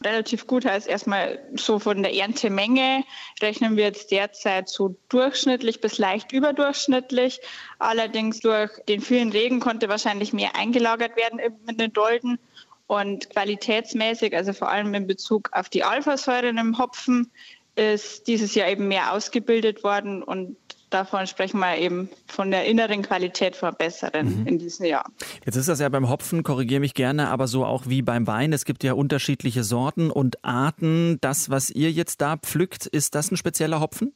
Relativ 0.03 0.47
gut 0.47 0.65
heißt 0.65 0.87
erstmal 0.87 1.39
so 1.55 1.79
von 1.79 2.01
der 2.01 2.13
Erntemenge 2.13 3.03
rechnen 3.41 3.77
wir 3.77 3.85
jetzt 3.85 4.11
derzeit 4.11 4.69
so 4.69 4.95
durchschnittlich 5.09 5.81
bis 5.81 5.97
leicht 5.97 6.31
überdurchschnittlich. 6.31 7.39
Allerdings 7.79 8.39
durch 8.39 8.71
den 8.87 9.01
vielen 9.01 9.31
Regen 9.31 9.59
konnte 9.59 9.89
wahrscheinlich 9.89 10.33
mehr 10.33 10.55
eingelagert 10.55 11.15
werden 11.15 11.39
in 11.39 11.77
den 11.77 11.93
Dolden. 11.93 12.39
Und 12.87 13.29
qualitätsmäßig, 13.29 14.35
also 14.35 14.51
vor 14.51 14.69
allem 14.69 14.93
in 14.93 15.07
Bezug 15.07 15.49
auf 15.53 15.69
die 15.69 15.83
Alphasäuren 15.83 16.57
im 16.57 16.77
Hopfen, 16.77 17.31
ist 17.75 18.27
dieses 18.27 18.53
Jahr 18.53 18.67
eben 18.67 18.89
mehr 18.89 19.13
ausgebildet 19.13 19.83
worden 19.83 20.23
und 20.23 20.57
davon 20.93 21.25
sprechen 21.27 21.59
wir 21.59 21.77
eben 21.77 22.09
von 22.27 22.51
der 22.51 22.65
inneren 22.65 23.01
Qualität 23.01 23.55
verbessern 23.55 24.41
mhm. 24.41 24.47
in 24.47 24.59
diesem 24.59 24.85
Jahr. 24.85 25.05
Jetzt 25.45 25.55
ist 25.55 25.67
das 25.69 25.79
ja 25.79 25.89
beim 25.89 26.09
Hopfen, 26.09 26.43
korrigiere 26.43 26.79
mich 26.79 26.93
gerne, 26.93 27.29
aber 27.29 27.47
so 27.47 27.65
auch 27.65 27.87
wie 27.87 28.01
beim 28.01 28.27
Wein. 28.27 28.53
Es 28.53 28.65
gibt 28.65 28.83
ja 28.83 28.93
unterschiedliche 28.93 29.63
Sorten 29.63 30.11
und 30.11 30.43
Arten. 30.43 31.17
Das, 31.21 31.49
was 31.49 31.69
ihr 31.69 31.91
jetzt 31.91 32.21
da 32.21 32.37
pflückt, 32.37 32.85
ist 32.85 33.15
das 33.15 33.31
ein 33.31 33.37
spezieller 33.37 33.79
Hopfen? 33.79 34.13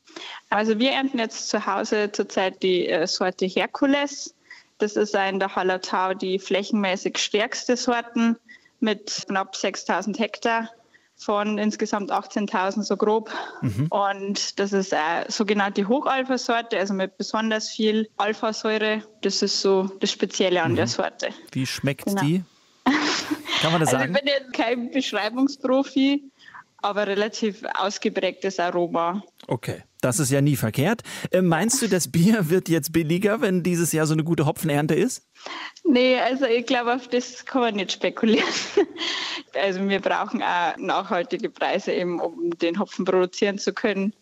Also 0.50 0.80
wir 0.80 0.92
ernten 0.92 1.20
jetzt 1.20 1.50
zu 1.50 1.66
Hause 1.66 2.12
zurzeit 2.12 2.62
die 2.62 2.88
äh, 2.88 3.08
Sorte 3.08 3.46
Herkules. 3.46 4.36
Das 4.78 4.96
ist 4.96 5.16
in 5.16 5.40
der 5.40 5.56
Hallertau 5.56 6.14
die 6.14 6.38
flächenmäßig 6.38 7.18
stärkste 7.18 7.78
Sorten 7.78 8.36
mit 8.80 9.26
knapp 9.28 9.56
6000 9.56 10.20
Hektar 10.20 10.70
von 11.18 11.58
insgesamt 11.58 12.12
18.000 12.12 12.84
so 12.84 12.98
grob. 12.98 13.32
Mhm. 13.62 13.88
Und 13.90 14.60
das 14.60 14.74
ist 14.74 14.94
eine 14.94 15.26
sogenannte 15.30 15.88
Hochalpha-Sorte, 15.88 16.78
also 16.78 16.94
mit 16.94 17.18
besonders 17.18 17.70
viel 17.70 18.10
Alphasäure. 18.18 19.04
Das 19.22 19.42
ist 19.42 19.62
so 19.62 19.90
das 20.00 20.12
Spezielle 20.12 20.62
an 20.62 20.74
mhm. 20.74 20.78
der 20.78 20.88
Sorte. 20.88 21.30
Wie 21.52 21.66
schmeckt 21.66 22.06
genau. 22.06 22.22
die? 22.22 22.44
Kann 23.62 23.72
man 23.72 23.82
das 23.82 23.94
also 23.94 24.02
sagen? 24.02 24.14
Ich 24.14 24.22
bin 24.22 24.28
jetzt 24.28 24.54
kein 24.54 24.92
Beschreibungsprofi, 24.92 26.24
aber 26.82 27.08
relativ 27.08 27.64
ausgeprägtes 27.74 28.60
Aroma. 28.60 29.24
Okay, 29.48 29.84
das 30.02 30.20
ist 30.20 30.32
ja 30.32 30.42
nie 30.42 30.56
verkehrt. 30.56 31.02
Äh, 31.32 31.42
meinst 31.42 31.82
du, 31.82 31.88
das 31.88 32.12
Bier 32.12 32.50
wird 32.50 32.70
jetzt 32.70 32.92
billiger, 32.92 33.42
wenn 33.42 33.64
dieses 33.64 33.92
Jahr 33.92 34.06
so 34.06 34.14
eine 34.14 34.24
gute 34.24 34.46
Hopfenernte 34.46 34.94
ist? 34.96 35.28
Nee, 35.84 36.20
also 36.20 36.46
ich 36.46 36.66
glaube, 36.66 36.94
auf 36.94 37.08
das 37.08 37.46
kann 37.46 37.62
man 37.62 37.76
nicht 37.76 37.92
spekulieren. 37.92 38.48
Also 39.58 39.88
wir 39.88 40.02
brauchen 40.02 40.44
auch 40.44 40.76
nachhaltige 40.76 41.50
Preise 41.50 41.94
eben, 41.94 42.20
um 42.20 42.50
den 42.58 42.78
Hopfen 42.78 43.06
produzieren 43.06 43.58
zu 43.58 43.74
können. 43.74 44.14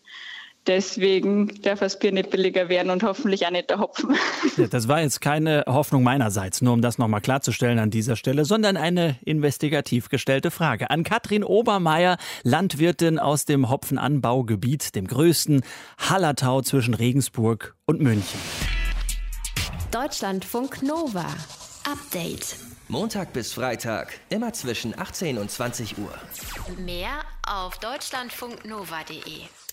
Deswegen 0.66 1.60
darf 1.62 1.80
das 1.80 1.98
Bier 1.98 2.12
nicht 2.12 2.30
billiger 2.30 2.70
werden 2.70 2.90
und 2.90 3.02
hoffentlich 3.02 3.46
auch 3.46 3.50
nicht 3.50 3.70
der 3.70 3.78
Hopfen. 3.78 4.16
Ja, 4.56 4.68
das 4.68 4.86
war 4.86 5.00
jetzt 5.00 5.20
keine 5.20 5.64
Hoffnung 5.66 6.04
meinerseits, 6.04 6.62
nur 6.62 6.74
um 6.74 6.80
das 6.80 6.96
nochmal 6.96 7.20
klarzustellen 7.20 7.80
an 7.80 7.90
dieser 7.90 8.14
Stelle, 8.14 8.44
sondern 8.44 8.76
eine 8.76 9.16
investigativ 9.24 10.08
gestellte 10.08 10.52
Frage 10.52 10.90
an 10.90 11.02
Katrin 11.02 11.42
Obermeier, 11.42 12.18
Landwirtin 12.44 13.18
aus 13.18 13.46
dem 13.46 13.68
Hopfenanbaugebiet, 13.68 14.94
dem 14.94 15.08
größten 15.08 15.62
Hallertau 15.98 16.62
zwischen 16.62 16.94
Regensburg 16.94 17.74
und 17.86 18.00
München. 18.00 18.38
Deutschlandfunk 19.90 20.82
Nova. 20.82 21.26
Update. 21.90 22.56
Montag 22.88 23.32
bis 23.32 23.52
Freitag, 23.52 24.12
immer 24.28 24.52
zwischen 24.52 24.98
18 24.98 25.38
und 25.38 25.50
20 25.50 25.98
Uhr. 25.98 26.12
Mehr 26.84 27.22
auf 27.46 27.78
deutschlandfunknova.de. 27.78 29.63